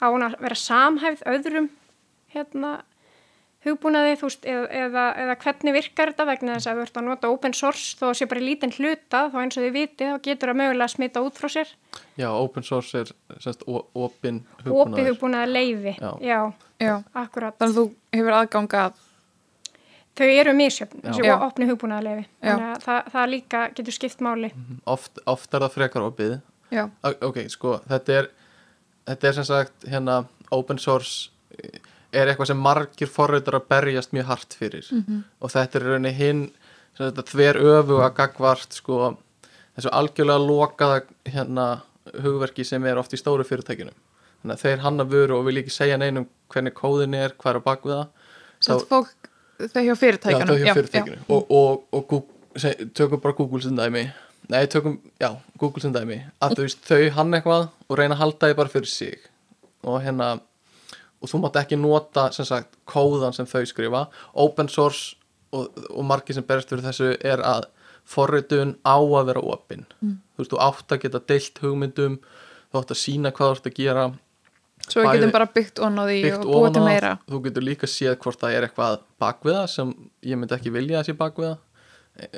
[0.00, 1.68] á hún að vera samhæfð öðrum
[2.34, 2.72] hérna,
[3.64, 7.06] hugbúnaði þú veist, eða, eða, eða hvernig virkar þetta vegna þess að þú ert að
[7.08, 10.18] nota open source þó að sé bara lítinn hluta þá eins og þið viti þá
[10.26, 11.72] getur það mögulega að smita út frá sér.
[12.20, 15.08] Já, open source er semst o- opin opið hugbúnaður.
[15.12, 16.12] hugbúnaði leifi Já.
[16.20, 16.40] já,
[16.84, 16.94] Já.
[17.14, 17.56] akkurat.
[17.58, 19.02] Þannig að þú hefur aðgang að,
[20.14, 21.10] þau eru misjöfn, Já.
[21.10, 22.50] þessi opni hugbúnaði leifi Já.
[22.52, 24.52] þannig að það, það líka getur skipt máli.
[24.86, 26.36] Oft, oft er það frekar opið.
[26.74, 26.88] Já,
[27.22, 28.28] ok, sko, þetta er
[29.06, 31.30] þetta er sem sagt hérna open source
[32.14, 34.86] er eitthvað sem margir forritar að berjast mjög hart fyrir.
[35.42, 36.42] Og þetta er rauninni hinn
[36.98, 38.98] þetta þver öfu að gagvart sko
[39.74, 41.00] þessu algjörlega lokaða
[41.34, 41.68] hérna
[42.22, 43.90] hugverki sem er oft í stóru fyrirtækinu
[44.44, 47.58] þannig að þeir hanna vöru og vil ekki segja neinum hvernig kóðin er, hvað er
[47.58, 48.28] að bak við það.
[48.64, 49.30] Þá- fólk,
[49.72, 50.44] þau hjá fyrirtækjunum.
[50.44, 54.02] Já, þau hjá fyrirtækinu og, og, og Google, seg, tökum bara Google sem dæmi.
[54.52, 56.18] Nei, tökum, já, Google sem dæmi.
[56.44, 59.24] Að þú veist, þau hann eitthvað og reyna að halda því bara fyrir sig.
[59.88, 60.28] Og hérna
[61.24, 64.04] og þú mátt ekki nota, sem sagt, kóðan sem þau skrifa,
[64.44, 65.16] open source
[65.54, 67.70] og, og margir sem berist fyrir þessu er að
[68.04, 70.18] forritun á að vera opin, Mm.
[70.36, 72.18] þú veist, þú átt að geta deilt hugmyndum,
[72.72, 74.06] þú átt að sína hvað þú átt að gera
[74.84, 77.12] Svo við getum bara byggt ón á því og búið til meira.
[77.30, 79.92] þú getur líka séð hvort það er eitthvað bakvið það sem
[80.28, 81.62] ég myndi ekki vilja að sé bakvið það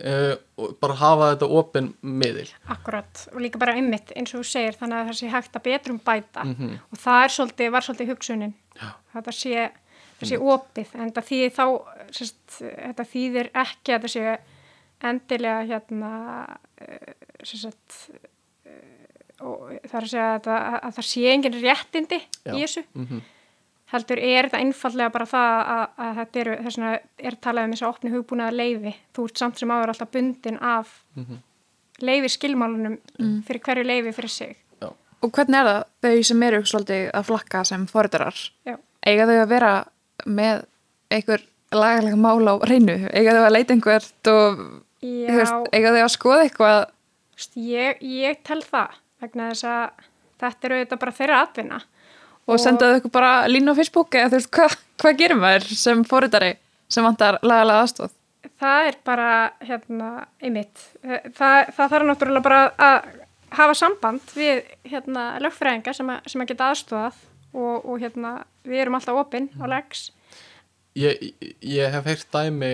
[0.06, 4.46] uh, og bara hafa þetta opin miðil Akkurat, og líka bara einmitt eins og þú
[4.52, 6.70] segir, þannig að það sé hægt að betrum bæta Mhm.
[6.92, 8.54] og það er svolítið, var svolítið hugsunin.
[9.14, 9.66] Þetta sé,
[10.20, 11.64] það sé opið en þetta þýðir þá
[12.18, 14.38] sérst, þetta þýðir ekki að þetta sé
[15.10, 16.12] endilega hérna
[16.80, 17.14] uh,
[17.44, 17.98] sérst
[19.44, 22.52] og það er að segja að, að, að það sé engin réttindi Já.
[22.56, 23.24] í þessu mm
[23.86, 26.88] heldur er þetta einfallega bara það að, að þetta eru, þess vegna
[27.30, 30.56] er talað um þess að opni hugbúnaða leifi, þú ert samt sem áður alltaf bundin
[30.58, 31.36] af Mhm.
[32.02, 32.96] leifi skilmálunum
[33.46, 34.56] fyrir hverju leifi fyrir sig.
[35.26, 38.40] Og hvernig er það þau sem eru svolítið að flakka sem foreldarar?
[38.68, 38.76] Já.
[39.06, 39.72] Eiga þau að vera
[40.26, 40.64] með
[41.10, 42.96] einhver lagalega mál á reynu?
[43.10, 44.60] Eiga þau að leita einhvert og
[45.02, 46.78] veist, eiga þau að skoða eitthvað?
[47.60, 50.06] ég, ég tel það vegna þess að
[50.40, 51.80] þetta eru auðvitað bara þeirra atvinna.
[52.46, 55.68] og senda þau eitthvað bara línu á Facebook eða þú veist, hvað hva gerir maður
[55.76, 56.52] sem fóritari
[56.88, 58.14] sem vantar lagalega aðstóð?
[58.56, 59.30] Það er bara,
[59.66, 60.10] hérna,
[60.40, 60.84] einmitt.
[61.02, 63.08] Það, það þarf náttúrulega bara að
[63.50, 67.14] hafa samband við, hérna, lögfræðinga sem, að- sem að geta aðstofað
[67.54, 68.32] og, og, hérna,
[68.66, 70.10] við erum alltaf opinn á legs.
[70.96, 71.32] ég,
[71.62, 72.72] ég hef heyrt dæmi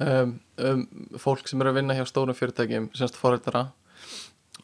[0.00, 0.86] um, um
[1.18, 3.68] fólk sem eru að vinna hjá stórum fyrirtækjum semst fóreldara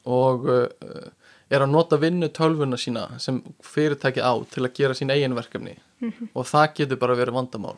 [0.07, 1.09] og uh,
[1.51, 5.77] er að nota vinnu tölvuna sína sem fyrirtæki á til að gera sín eigin verkefni.
[6.35, 7.77] Og það getur bara verið vandamál.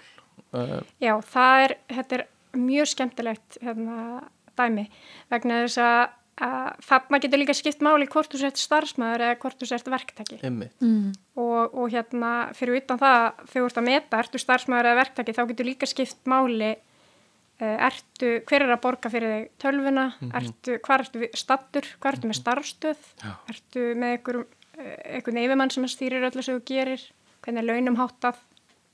[0.52, 1.74] Uh, Já, það er,
[2.16, 2.24] er
[2.56, 4.24] mjög skemmtilegt hérna,
[4.58, 4.86] dæmi
[5.30, 9.58] vegna þess að, að þarna getur líka skipt máli hvort þú sért starfsmæður eða hvort
[9.58, 10.38] þú sért verktaki.
[10.46, 11.12] Emmi Mm.
[11.36, 15.34] og, og hérna fyrir utan það þegar þú ert að meta, ertu starfsmæður eða verktaki
[15.34, 20.06] þá getur líka skipt máli uh, ertu, hver er að borga fyrir þig tölvuna,
[20.38, 23.32] ertu, hvað ertu stattur, hvað ertu með starfstöð Já.
[23.54, 24.40] ertu með einhver,
[24.78, 27.02] einhver neyfimann sem stýrir öllu sem þú gerir?
[27.42, 28.38] Hvernig er launum háttað?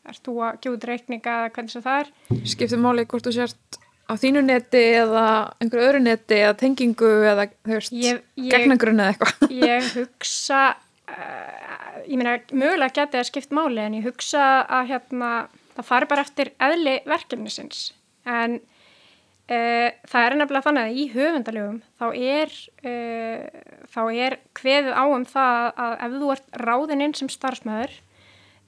[0.04, 2.10] Ert þú að út reikninga eða hvernig sem það er?
[2.44, 5.26] Skiptir máli hvort þú sért á þínu neti eða
[5.62, 9.54] einhverju öðru neti eða tengingu eða gegnagrunni eða eitthvað.
[9.70, 15.32] ég hugsa uh, ég meina, mögulega geti það skipt máli en ég hugsa að hérna,
[15.76, 17.86] það fari bara eftir eðli verkefnisins
[18.28, 24.94] en uh, það er nefnilega þannig að í höfundalögum þá er, uh, þá er kveðið
[24.96, 27.98] á um það að ef þú ert ráðinn inn sem starfsmæður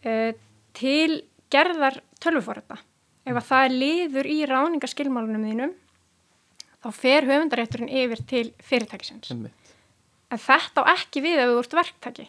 [0.08, 0.30] uh,
[0.76, 1.22] til
[1.52, 2.80] gerðar tölvuforrita
[3.26, 5.74] ef að það er liður í ráningaskilmálunum þínum
[6.84, 9.32] þá fer höfundarétturinn yfir til fyrirtækisins.
[9.34, 12.28] En þetta á ekki við ef þú ert verktaki.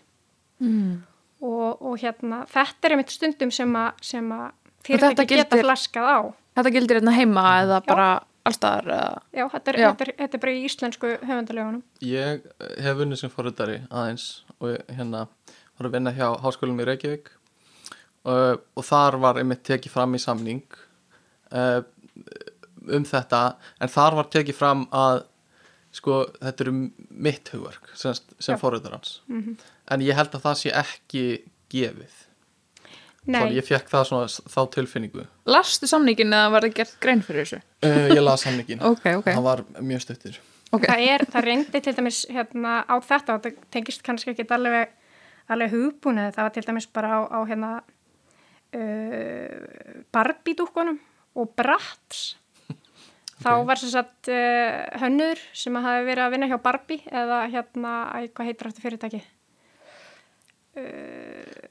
[0.57, 1.03] Mm.
[1.45, 4.47] og, og hérna þetta er einmitt stundum sem að, sem að
[4.87, 6.19] fyrirtæki geta gildir- flaskað á.
[6.57, 8.07] Þetta gildir hérna heima eða bara
[8.47, 9.21] allstaðar eða...
[9.37, 9.87] já, þetta er, Já.
[9.91, 11.83] Þetta er, þetta er bara í íslensku höfundalögunum.
[12.07, 14.27] Ég eh, hef vunnið sem forritari aðeins
[14.57, 15.27] og hérna
[15.77, 17.29] var að vinna hjá háskólum í Reykjavík.
[18.27, 20.65] Og, og þar var einmitt tekið fram í samning
[21.51, 21.81] uh,
[22.87, 23.41] um þetta
[23.81, 25.23] en þar var tekið fram að
[25.97, 26.73] sko þetta eru
[27.09, 28.61] mitt hugverk sem, sem Já.
[28.61, 31.23] forritarans mm en ég held að það sé ekki
[31.71, 32.15] gefið.
[33.27, 35.25] Nei, ég fekk það svona þá tilfinningu.
[35.51, 37.59] Lastu samningin eða var það gert grein fyrir þessu?
[37.83, 40.37] uh, ég las samningin Ok, ok, það var mjög stuttir
[40.71, 40.85] ok.
[40.85, 44.95] Það er, það reyndi til dæmis hérna á þetta og það tengist kannski ekki alveg,
[45.51, 47.71] alveg hugbúnið, það var til dæmis bara á, á hérna
[48.79, 50.99] uh, Barbie-dúkkunum
[51.37, 52.35] og Bratz.
[53.43, 53.65] Þá Ok.
[53.69, 57.91] var sem sagt uh, hönnur sem að hafi verið að vinna hjá Barbie eða hérna,
[58.33, 59.19] hvað heitir þetta fyrirtæki
[60.77, 61.67] uh,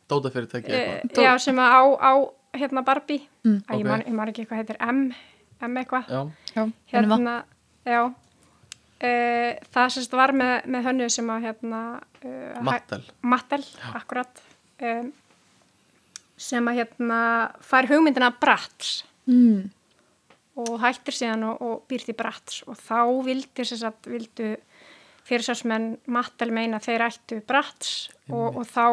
[1.03, 1.25] eitthvað.
[1.27, 2.13] já, sem að á, á
[2.57, 3.25] hérna Barbie.
[3.45, 3.89] Mm, Æ, ég, ok.
[3.91, 5.03] man, ég man ekki hvað heitir M,
[5.67, 6.09] M eitthvað.
[6.09, 6.23] Já,
[6.55, 6.63] Já,
[6.95, 7.37] hérna.
[7.87, 8.01] já.
[8.97, 11.81] Uh, það sérst var með, með hönnu sem að hérna
[12.25, 13.03] uh, Mattel.
[13.21, 13.61] Mattel,
[13.93, 14.41] akkurat
[14.81, 15.11] um,
[16.41, 17.19] sem að hérna
[17.65, 19.63] fær hugmyndina Bratz mm.
[20.65, 22.63] og hættir síðan og, og býr til Bratz.
[22.67, 24.53] Og þá vildi sérst að vildu
[25.27, 28.11] fyrirsásmenn Mattel meina að þeir ættu Bratz.
[28.31, 28.87] Og, og þá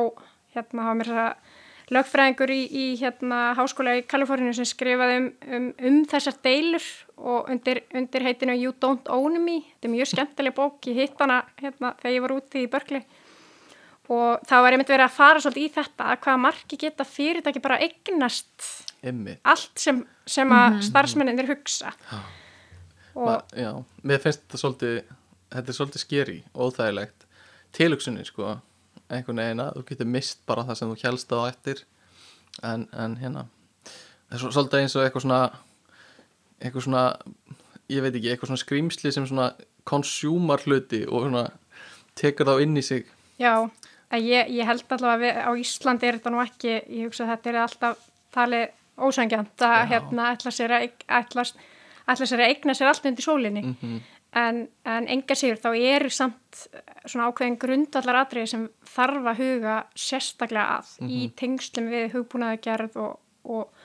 [0.53, 1.51] hérna hafa mér það
[1.93, 5.27] lögfræðingur í, í hérna háskóla í Kaliforníu sem skrifaði um,
[5.57, 6.85] um, um þessar deilur
[7.17, 9.59] og undir, undir heitinu You Don't Own Me.
[9.75, 13.03] Þetta er mjög skemmtileg bók, ég hitt hana hérna þegar ég var úti í Berkeley.
[14.11, 17.63] Og það var einmitt verið að fara svolítið í þetta að hvaða marki geta fyrirtæki
[17.63, 18.67] bara eignast
[19.03, 19.39] Einmitt.
[19.43, 21.91] Allt sem, sem að starfsmenninir hugsa.
[23.13, 23.71] Og Ma, já,
[24.07, 24.93] mér finnst þetta svolítið
[25.53, 27.25] þetta er svolítið skeri óþægilegt.
[27.75, 28.55] Tilugsunni sko
[29.13, 31.83] einhvern veginn að þú getur mist bara það sem þú helst á eftir.
[32.63, 33.43] En, en hérna
[34.29, 35.41] það er svo- svolítið eins og eitthvað svona
[36.63, 37.03] eitthvað svona
[37.91, 39.49] ég veit ekki, eitthvað svona skrýmsli sem svona
[39.89, 41.43] konsjúmar hluti og svona
[42.17, 43.05] tekur þá inn í sig.
[43.41, 43.67] Já,
[44.15, 47.31] ég, ég held allavega að við, á Íslandi er þetta nú ekki, ég hugsa að
[47.33, 51.45] þetta er alltaf talið ósangjant að hérna ætla sér að, ætla,
[52.07, 53.63] ætla sér að eigna sér allt undir sólinni.
[53.73, 54.01] Mm
[54.33, 56.63] en, en enga sigur þá eru samt
[57.05, 58.63] svona ákveðin grundallar atriði sem
[58.93, 63.83] þarf að huga sérstaklega að í tengslum við hugbúnaðagerð og, og,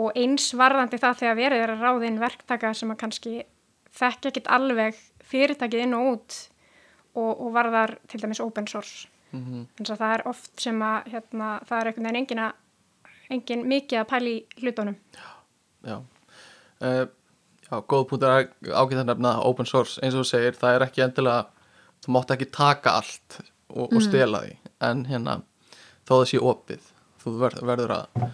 [0.00, 3.34] og eins varðandi það þegar verið er að ráða inn verktaka sem að kannski
[4.00, 4.98] þekka ekkit alveg
[5.30, 6.40] fyrirtækið inn og út
[7.18, 9.08] og, og varðar til dæmis open source.
[9.32, 9.66] -hmm.
[9.76, 12.52] þannig að það er oft sem að hérna, það er einhvern veginn engin, að,
[13.30, 14.98] engin mikið að pæli hlutunum.
[15.86, 15.96] Já.
[16.80, 17.06] Uh,
[17.70, 21.02] Já, góð punktur ágætt að nefna open source, eins og þú segir, það er ekki
[21.04, 21.44] endilega
[22.02, 23.36] þú mátt ekki taka allt
[23.70, 24.56] og, og stela því,
[24.88, 25.36] en hérna
[26.08, 26.88] þó það sé opið
[27.22, 28.24] þú ver, verður að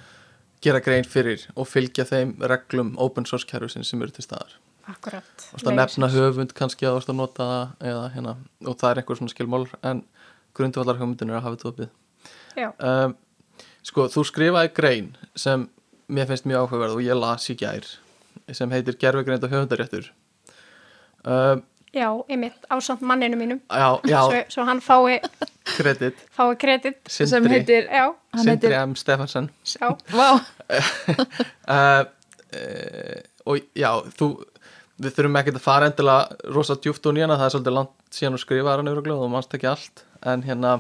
[0.64, 4.56] gera grein fyrir og fylgja þeim reglum open source kerfisinn sem eru til staðar.
[4.88, 5.46] Akkurat.
[5.52, 7.50] Og það nefna höfund kannski að þú ert að nota
[7.92, 10.04] eða hérna, og það er einhver svona skilmál en
[10.56, 11.94] grundvallar höfundin er að hafa þetta opið.
[12.56, 13.16] Já, um,
[13.86, 15.68] sko, þú skrifaði grein sem
[16.12, 17.86] mér finnst mjög áhugaverð og ég las í gær
[18.54, 20.10] sem heitir Gerfugreind og höfundaréttur.
[21.26, 23.60] Um, já, einmitt ásamt manninu mínum.
[23.66, 25.20] Já, já, svo, svo hann fái,
[25.76, 26.20] kredit.
[26.30, 27.00] fái kredit.
[27.10, 28.94] Sem Sindri, heitir Já, hann Sindri heitir M.
[28.94, 30.28] Stefansson já, Vá,
[30.70, 30.84] uh,
[31.74, 32.04] uh,
[33.46, 34.30] og já, þú
[35.02, 38.38] við þurfum ekkert að fara endilega rosa djúft og nýjana, það er svolítið langt síðan
[38.38, 40.04] að skrifa hann yfir og þú mannst ekki allt.
[40.26, 40.78] En hérna,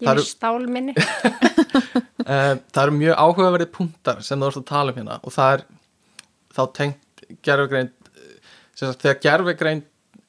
[0.00, 0.94] ég Það er eru- stál minni.
[0.96, 5.52] Uh, það eru mjög áhugaverið punktar sem þú ert að tala um hérna og það
[5.56, 5.66] er
[6.56, 7.02] þá tengt
[8.76, 9.86] sagt, þegar gerfugreind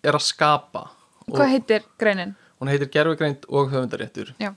[0.07, 0.85] er að skapa
[1.27, 2.35] og hvað heitir greinin?
[2.61, 4.33] hún heitir gerfugreind og höfundaréttur.
[4.41, 4.53] Já.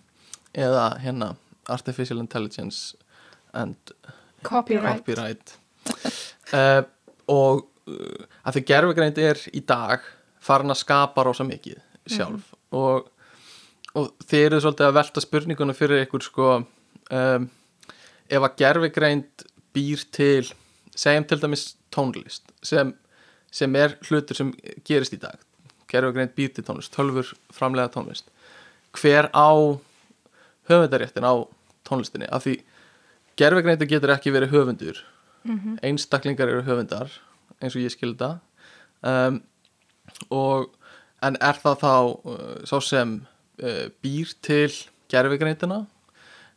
[0.54, 1.34] eða hérna
[1.68, 2.96] Artificial Intelligence
[3.54, 3.76] and
[4.42, 5.04] Copyright.
[5.04, 5.52] Copyright.
[6.54, 6.82] Uh,
[7.28, 10.06] og uh, að því gerfugreind er í dag
[10.40, 11.76] farin að skapa rosa mikið
[12.10, 13.10] sjálf og,
[13.98, 17.46] og þið eru svolítið að velta spurningunum fyrir ykkur sko um,
[18.30, 20.50] ef að gerfugreind býr til
[20.94, 21.64] segjum til dæmis
[21.94, 22.92] tónlist sem,
[23.50, 24.52] sem er hlutur sem
[24.86, 25.38] gerist í dag.
[25.90, 28.30] Gerfugreind býr til tónlist, tölfur framlega tónlist.
[28.94, 29.50] Hver á
[30.70, 31.34] höfundaréttin á
[31.86, 32.28] tónlistinni?
[32.30, 32.60] Af því
[33.40, 35.02] gerfegreindu getur ekki verið höfundur.
[35.82, 37.10] Einstaklingar eru höfundar
[37.60, 38.38] eins og ég skilda
[39.00, 39.40] um,
[40.32, 40.70] og
[41.24, 43.14] en er það þá uh, sá sem
[44.02, 44.70] býr til
[45.10, 45.82] gerfegreindina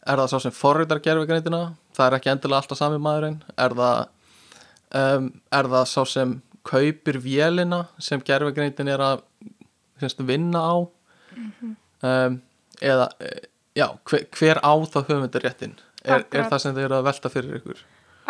[0.07, 1.61] er það sá sem forritar gerfegreindina
[1.95, 3.39] það er ekki endilega alltaf sami maðurinn.
[3.59, 4.01] Er það
[4.99, 5.29] um,
[5.59, 6.35] er það sá sem
[6.67, 9.23] kaupir vélina sem gerfegreindin er að
[10.01, 10.75] semst, vinna á?
[12.03, 12.37] Um,
[12.83, 13.47] eða eh,
[13.77, 17.59] já, hver, hver á það höfundaréttin er, er það sem þið eru að velta fyrir
[17.61, 17.83] ykkur?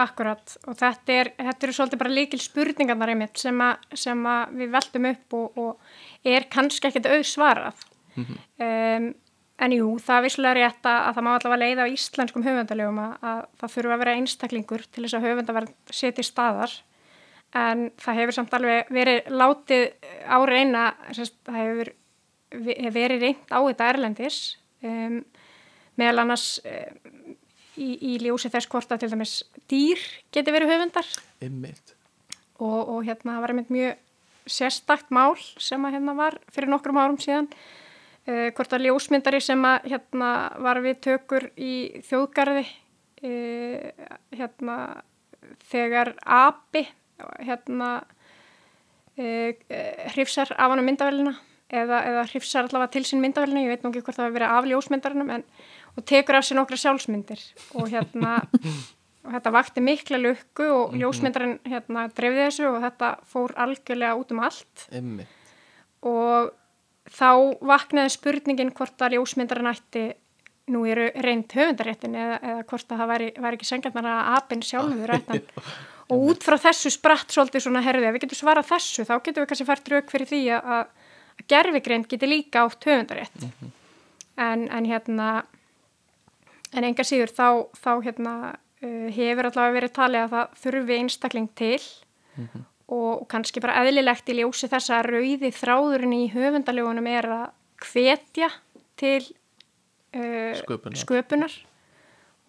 [0.04, 4.56] Akkurat og þetta, er, þetta eru svolítið bara líkil spurningarnar einmitt sem, a, sem að
[4.62, 7.84] við veltum upp og, og er kannski ekkert auðsvarað.
[8.18, 9.14] Um,
[9.64, 13.00] en jú, það er vissulega rétt að, að það má allavega leiða á íslenskum höfundalegum
[13.04, 16.74] að, að það þurfa að vera einstaklingur til þess að höfundaverð setja í staðar.
[17.54, 19.84] En það hefur samt alveg verið látið
[20.26, 20.84] á reyna,
[21.14, 21.92] það hefur
[22.66, 24.40] ve- verið reynd á þetta erlendis
[24.82, 25.20] um,
[26.02, 27.36] meðal annars um,
[27.78, 29.36] í, í ljósi þess hvort að til dæmis
[29.70, 30.02] dýr
[30.34, 31.14] geti verið höfundar.
[31.46, 31.94] Einmitt.
[32.58, 34.02] og, og hérna það var einmitt mjög
[34.50, 37.48] sérstakt mál sem að hérna var fyrir nokkrum árum síðan
[38.28, 40.32] uh, hvort að ljósmyndari sem að hérna
[40.64, 41.76] var við tökur í
[42.08, 44.78] þjóðgarði uh, hérna
[45.70, 46.86] þegar api
[47.44, 47.90] hérna
[49.18, 49.52] uh,
[50.16, 51.36] hrifsar af hann myndavælina
[51.74, 54.58] eða, eða hrifsar allavega til sín myndavælina, ég veit nú ekki hvort það var verið
[54.58, 55.46] af ljósmyndarinum en,
[55.98, 57.46] og tekur af sér nokkra sjálfsmyndir
[57.80, 58.36] og hérna
[59.24, 64.34] og þetta vakti mikla lukku og ljósmyndarinn hérna dreifði þessu og þetta fór algjörlega út
[64.36, 65.40] um allt Einmitt.
[66.02, 66.52] og
[67.12, 67.30] þá
[67.66, 70.04] vaknaði spurningin hvort að ljósmyndarinn ætti
[70.72, 74.64] nú eru reynd höfundaréttin eða, eða hvort að það væri, væri ekki sengjarnar að apinn
[74.64, 75.42] sjálfur ættan
[76.14, 79.44] og út frá þessu spratt svolítið svona herði að við getum svarað þessu þá getum
[79.44, 81.12] við kannski fært rauk fyrir því að, að,
[81.52, 83.48] gerfigreind geti líka átt höfundarétt.
[84.40, 85.30] En, en hérna
[86.74, 87.48] en enga síður þá,
[87.78, 93.62] þá hérna uh, hefur allavega verið talið að það þurfi einstakling til og, og kannski
[93.64, 97.46] bara eðlilegt í ljósi þess að rauði þráðurinn í höfundalögunum er að
[97.84, 98.50] hvetja
[99.00, 99.22] til
[100.16, 101.00] uh, Sköpunar.
[101.00, 101.56] sköpunar.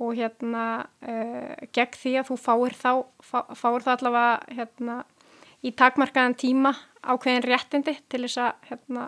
[0.02, 0.64] Og hérna
[1.06, 2.90] uh, gegn því að þú fáir þá
[3.22, 4.96] fá, fáir það allavega hérna
[5.64, 6.74] í takmarkaðan tíma
[7.04, 9.06] ákveðin réttindi til þess að hérna,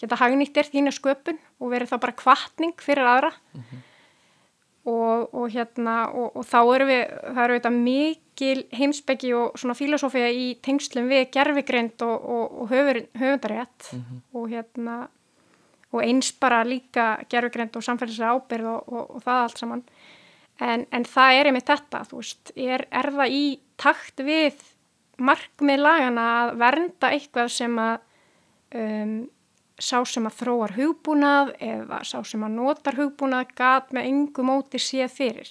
[0.00, 3.32] geta hagnýttir þína sköpun og verið þá bara kvartning fyrir aðra
[4.88, 9.76] og, og hérna og, og þá eru við, það eru þetta mikil heimsbyggi og svona
[9.78, 13.92] filosófía í tengslum við gerfigreind og, og, og höfur, höfundarétt
[14.32, 14.98] og hérna
[15.92, 19.84] og eins bara líka gerfigreind og samfélagslega ábyrð og, og, og það allt saman.
[20.58, 23.44] En, en það er einmitt þetta, þú veist, er, er það í
[23.78, 24.58] takt við
[25.22, 27.96] markmið lagana að vernda eitthvað sem að
[28.74, 29.14] um,
[29.78, 34.78] sá sem að þróar hugbúnað eða sá sem að notar hugbúnað gat með engu móti
[34.82, 35.50] séð fyrir.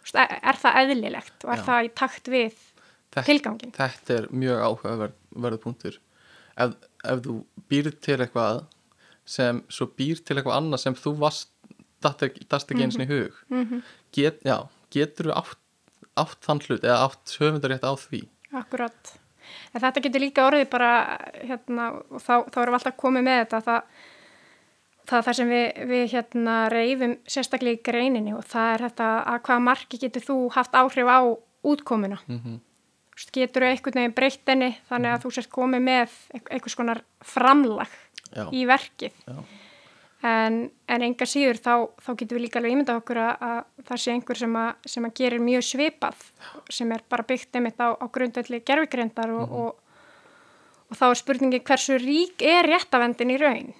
[0.00, 1.64] Veist, Er, það eðlilegt og er Já.
[1.68, 2.54] það í takt við
[3.10, 3.72] Þetta- tilgangin?
[3.76, 5.98] Þetta er mjög áhugaverðu punktur
[6.56, 7.34] ef, ef þú
[7.70, 8.64] býr til eitthvað
[9.26, 11.48] sem svo býr til eitthvað annað sem þú varst
[12.00, 13.82] dast ekki, eins og í hug Mhm.
[14.12, 15.58] Get, já, getur þú átt,
[16.16, 19.18] átt þann hlut eða átt höfundarétt á því Akkurat.
[19.74, 20.92] En þetta getur líka orðið bara,
[21.42, 24.08] hérna, og þá, þá erum við alltaf komið með þetta, það,
[25.10, 29.40] það það sem við, við hérna reyfum sérstaklega í greininni og það er þetta að
[29.48, 31.20] hvaða marki getur þú haft áhrif á
[31.62, 32.18] útkomuna.
[32.26, 32.58] mm -hmm.
[33.32, 36.10] Getur þú einhvern veginn breytt henni þannig að þú sért komið með
[36.50, 37.88] einhvers konar framlag
[38.32, 39.12] Já, í verkið.
[39.26, 39.44] já,
[40.20, 44.00] En, en enga síður þá, þá getum við líka alveg ímyndað okkur að, að það
[44.02, 46.24] sé einhver sem að, sem að gerir mjög svipað
[46.76, 50.02] sem er bara byggt einmitt á, á grundvelli gerfigreindar og, og,
[50.90, 53.72] og þá er spurningi hversu rík er réttavendin í raun.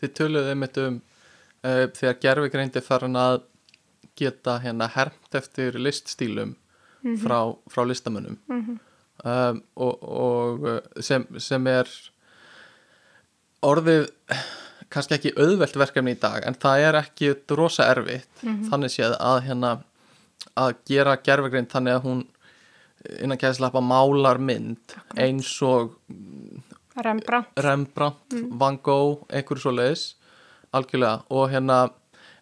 [0.00, 3.42] Þið töluðu einmitt um uh, þegar gerfigreindi farin að
[4.18, 6.54] geta hérna hermt eftir liststílum
[7.20, 8.38] frá, frá listamönnum.
[9.18, 11.92] Um, og, og uh, sem, sem er
[13.66, 14.08] orðið
[14.92, 18.28] kannski ekki auðvelt verkefni í dag en það er ekki rosa erfitt.
[18.70, 19.76] Þannig séð að hérna
[20.58, 22.24] að gera gerfigreind þannig að hún
[23.22, 25.94] innan kæðslappa málar mynd eins og
[26.98, 27.52] Rembrandt.
[27.62, 30.04] Rembrandt, Van Gogh einhverju svo leiðis
[30.74, 31.20] algjörlega.
[31.30, 31.76] Og hérna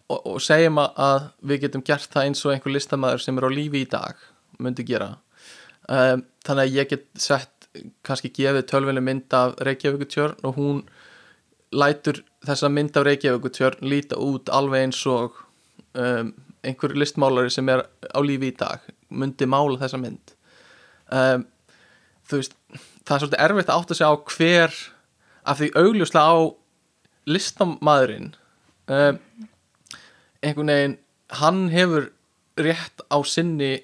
[0.09, 3.51] og, og segjum að, við getum gert það eins og einhver listamæður sem er á
[3.53, 4.23] lífi í dag
[4.63, 5.11] myndi gera.
[5.87, 7.69] Um, þannig að ég get sett
[8.07, 10.81] kannski gefið tölvinni mynd af Reykjavíkutjörn og hún
[11.75, 15.37] lætur þessa mynd af Reykjavíkutjörn líta út alveg eins og
[15.97, 16.33] um,
[16.65, 20.35] einhver listmálari sem er á lífi í dag myndi mála þessa mynd.
[21.07, 21.47] Um,
[22.27, 22.57] þú veist
[23.07, 24.79] það er svolítið erfitt að átta sig á hver
[25.47, 26.37] af því augljóslega á
[27.27, 28.31] listamæðurinn
[28.91, 29.21] um,
[30.43, 30.97] einhvern veginn
[31.41, 32.11] hann hefur
[32.57, 33.77] rétt á sinni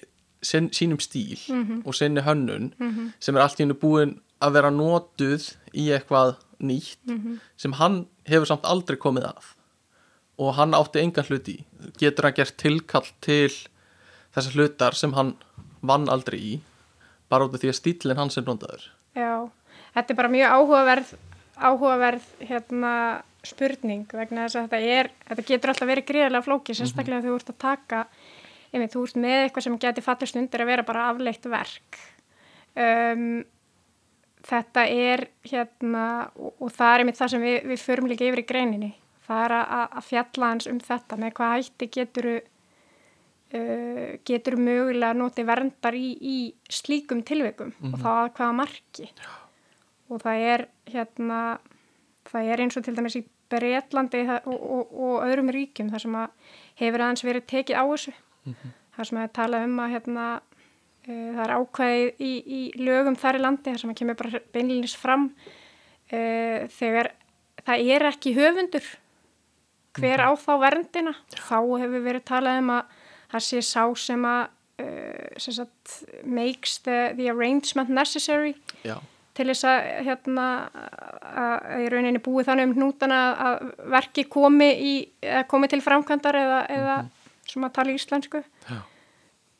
[0.44, 1.40] sin, sínum stíl
[1.86, 2.74] og sinni hönnun
[3.20, 7.00] sem er allt í hennu búin að vera notuð í eitthvað nýtt
[7.60, 9.50] sem hann hefur samt aldrei komið að.
[10.42, 11.58] Og hann átti engan hluti
[12.00, 13.52] getur hann gert tilkall til
[14.34, 15.36] þessar hlutar sem hann
[15.82, 16.54] vann aldrei í
[17.30, 18.88] bara út af því að stílinn hans er notaður?
[19.18, 19.50] Já,
[19.96, 21.14] þetta er bara mjög áhugaverð,
[21.58, 22.94] áhugaverð hérna,
[23.46, 27.40] spurning vegna þess að þetta, er, þetta getur alltaf verið gríðarlega flóki, sérstaklega þegar þú
[27.42, 28.04] ert að taka,
[28.72, 32.00] einmitt, þú ert með eitthvað sem getur fallist undir að vera bara afleitt verk.
[32.74, 33.26] Um,
[34.44, 38.44] þetta er hérna, og, og það er einmitt það sem við, við förum líka yfir
[38.44, 38.92] í greininni,
[39.28, 42.40] það er að, að fjalla hans um þetta með hvað hætti geturu
[43.54, 46.38] Uh, getur mögulega notið verndar í, í
[46.74, 49.06] slíkum tilveikum og þá að hvaða marki.
[50.10, 51.42] Og það er hérna
[52.32, 53.24] það er eins og til dæmis í
[53.54, 58.16] Breitlandi og, og, og öðrum ríkjum þar sem að hefur aðeins verið tekið á þessu.
[58.44, 58.74] Mm -hmm.
[58.96, 60.26] þar sem að tala um að hérna
[61.04, 64.96] það er ákvæðið í, í lögum þar í landi þar sem að kemur bara beinlinis
[64.96, 67.12] fram uh, þegar
[67.64, 68.90] það er ekki höfundur
[70.00, 71.14] hver á þá verndina?
[71.36, 73.00] Þá hefur verið talað um að
[73.34, 74.44] það sé sá sem að
[74.84, 78.96] uh, sem sagt, makes the, the arrangement necessary Já.
[79.36, 80.48] til þess að hérna
[81.34, 84.96] að í rauninni búið þannig um hnútana að verki komi í,
[85.52, 86.80] komi til framkvæmdar eða, mm -hmm.
[86.80, 88.44] eða sem að tala íslensku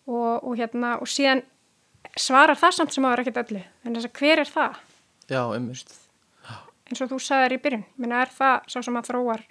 [0.08, 1.44] og, og hérna og síðan
[2.20, 3.64] svarar það samt sem að vera ekkert öllu.
[3.84, 4.80] En þess að hver er það?
[5.30, 6.00] Já, einmust
[6.94, 9.44] eins og þú sagðir í byrjun, minna er það sá sem að þróar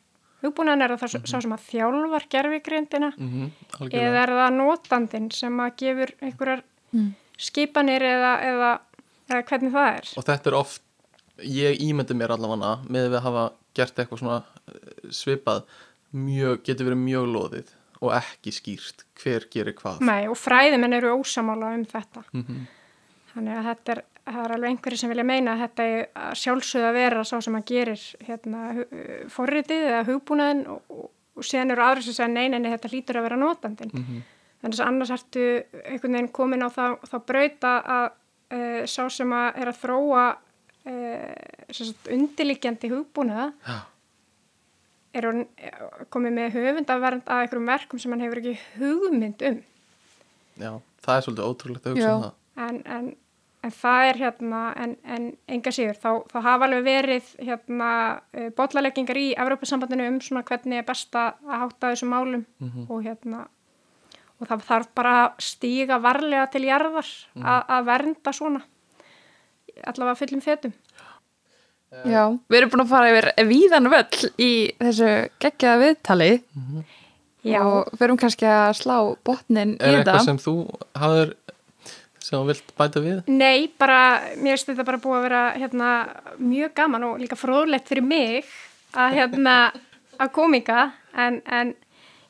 [0.43, 1.31] hugbúnaðan er það mm -hmm.
[1.31, 6.63] sá sem að þjálfar gerfigrindina mm -hmm, eða er það notandin sem að gefur einhverjar
[6.93, 7.15] mm.
[7.39, 8.71] skipanir eða, eða,
[9.31, 10.09] eða hvernig það er?
[10.17, 10.83] Og þetta er oft,
[11.39, 14.43] ég ímyndi mér allavega með við að hafa gert eitthvað svona
[15.11, 15.63] svipað
[16.13, 17.69] mjög, getur verið mjög loðið
[18.03, 22.65] og ekki skýrt hver gerir hvað Nei, og fræðimenn eru ósamála um þetta -hmm.
[23.35, 26.91] þannig að þetta er er alveg einhverju sem vilja meina að þetta er að sjálfsögða
[26.91, 28.61] að vera sá sem að gerir hérna,
[29.33, 33.19] forritið eða hugbúnaðin og, og, og síðan eru aðri sem segja nein en þetta lítur
[33.19, 34.23] að vera notandin mm -hmm.
[34.63, 35.47] þannig að annars ertu
[35.83, 38.09] einhvern veginn komin á þá, þá brauta að
[38.51, 40.27] e, sá sem að er að þróa
[40.87, 40.95] e,
[42.15, 43.79] undirlikjandi hugbúnaða Já.
[45.13, 45.43] Er hún
[46.11, 49.59] komið með höfundavernd að einhverjum verkum sem hann hefur ekki hugmynd um
[50.61, 50.73] Já,
[51.05, 53.13] það er svolítið ótrúlegt að hugsa um það en, en
[53.63, 57.91] En það er hérna, en, en enga síður, þá, þá hafa alveg verið hérna
[58.59, 62.89] botlaleggingar í Evrópussambandinu um svona hvernig er best að hátta þessum málum mm -hmm.
[62.91, 63.45] og hérna,
[64.41, 67.47] og það þarf bara að stíga varlega til jarðar mm.
[67.47, 68.63] að vernda svona,
[69.85, 70.75] allavega fullum fetum.
[72.09, 75.11] Já, við erum búin að fara yfir víðan völl í þessu
[75.45, 76.31] geggjaða viðtali
[77.45, 77.59] Já.
[77.61, 80.15] og við erum kannski að slá botnin í Er þetta.
[80.15, 80.55] eitthvað sem þú
[81.03, 81.35] hafður
[82.23, 83.21] sem þú vilt bæta við?
[83.29, 83.99] Nei, bara,
[84.39, 85.91] mér finnst þetta bara búið að vera hérna,
[86.39, 88.49] mjög gaman og líka fróðlegt fyrir mig
[88.97, 89.57] að hérna
[90.23, 91.75] að komika en, en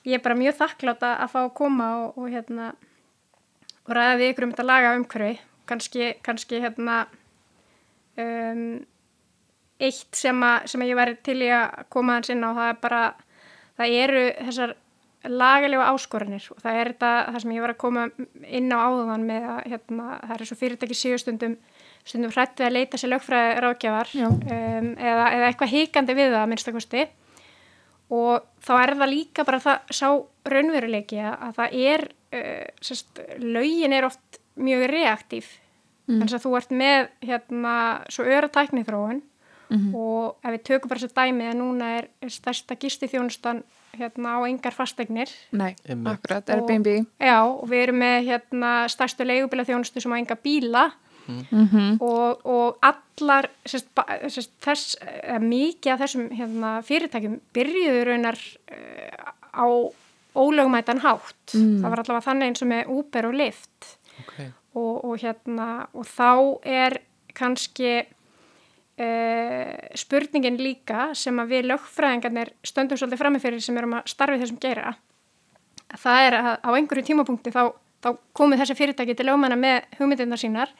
[0.08, 2.72] ég er bara mjög þakkláta að fá að koma og, og hérna
[3.86, 5.34] og ræða við ykkur um þetta laga umhverfi
[5.70, 7.04] kannski, kannski hérna
[8.18, 8.80] um,
[9.82, 12.80] eitt sem, að, sem ég væri til í að koma hans inn á það er
[12.82, 13.02] bara
[13.80, 14.74] það eru þessar
[15.22, 18.04] lagalega áskoranir og það er þetta það sem ég var að koma
[18.58, 21.56] inn á áðan með að hérna, það er svo fyrirtæki síðustundum
[22.02, 24.26] stundum hrætt við að leita sér lögfræði ráðgjafar Já.
[24.26, 27.04] um, eða, eða eitthvað híkandi við það að minnstakosti
[28.12, 30.08] og þá er það líka bara það sá
[30.52, 35.58] raunveruleiki að, að það er uh, sérst, lögin er oft mjög reaktív
[36.02, 36.16] Mm.
[36.18, 37.72] þannig að þú ert með hérna
[38.10, 39.20] svo öra tækni þróun
[39.72, 39.94] Mhm.
[39.94, 43.62] og ef við tökum bara þessu dæmi að núna er, er stærsta gisti þjónustan
[43.98, 45.74] hérna á engar fastegnir Nei,
[46.06, 47.06] akkurat, Airbnb.
[47.20, 50.92] já og við erum með hérna stærstu leigubíla þjónustu sem á enga bíla
[51.28, 52.00] Mm -hmm.
[52.02, 53.86] og, og allar sérst,
[54.26, 58.38] sérst, þess, eða, mikið af þessum hérna, fyrirtækjum byrjuðu raunar
[58.72, 59.66] uh, á
[60.34, 61.78] ólögumætan hátt Mm.
[61.82, 64.50] það var allavega þannig eins og með Uber og Lyft Okay.
[64.74, 66.98] og, og hérna og þá er
[67.34, 68.02] kannski
[69.00, 74.60] uh, spurningin líka sem að við lögfræðingarnir stöndum svolítið framifyrir sem erum að starfi þessum
[74.62, 74.96] gera
[76.00, 77.62] það er að á einhverju tímapunkti þá,
[78.02, 80.72] þá komið þessi fyrirtæki til lögmanna með hugmyndirnar sínar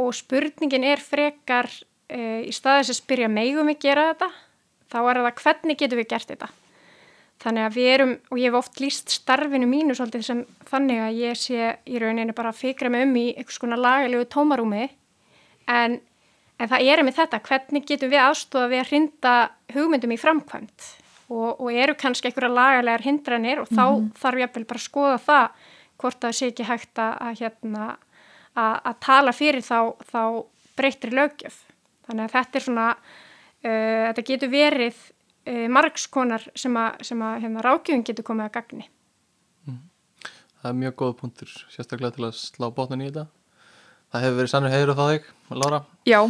[0.00, 4.30] og spurningin er frekar uh, í staðis að spyrja megum við gera þetta?
[4.92, 6.50] Þá er það hvernig getum við gert þetta?
[7.44, 11.16] Þannig að við erum, og ég hef oft líst starfinu mínu svolítið sem þannig að
[11.18, 14.86] ég sé í rauninni bara að fikra mig um í einhvers konar lagalegu tómarúmi
[15.70, 15.98] en,
[16.58, 19.34] en það er með þetta, hvernig getum við aðstofa við að hrinda
[19.74, 20.90] hugmyndum í framkvæmt
[21.32, 23.84] og, og eru kannski einhverja lagalegar hindranir og þá
[24.20, 27.84] þarf ég bara að skoða það hvort það sé ekki hægt að, að, hérna,
[28.54, 29.78] að, að tala fyrir þá,
[30.10, 30.22] þá
[30.78, 31.60] breytri lögjöf.
[32.04, 37.38] Þannig að þetta er svona, uh, þetta getur verið uh, margskonar sem að, sem að
[37.46, 38.90] hérna, rákjöfum getur komið að gagni.
[40.64, 43.26] Það er mjög góð punktur, sérstaklega til að slá botnin í þetta.
[44.14, 45.30] Það hefur verið sannur heiður á það þig,
[45.64, 45.80] Lára.
[46.08, 46.20] Já,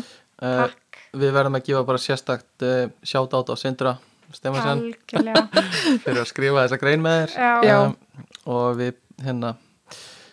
[0.45, 3.93] Uh, Takk, við verðum að gefa bara sérstakt uh, sjátt át á Sindra
[4.35, 5.62] Stefansson algjörlega.
[6.03, 7.37] fyrir að skrifa þessa grein með þér.
[7.68, 7.76] Já.
[7.85, 7.95] Um,
[8.51, 9.53] og við hérna,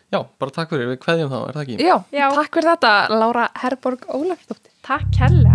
[0.09, 1.77] já, bara takk fyrir, við kveðjum þá, er það ekki?
[1.85, 2.25] já, Já.
[2.39, 5.50] takk fyrir þetta Lára Herborg Ólafsdóttir takk hella.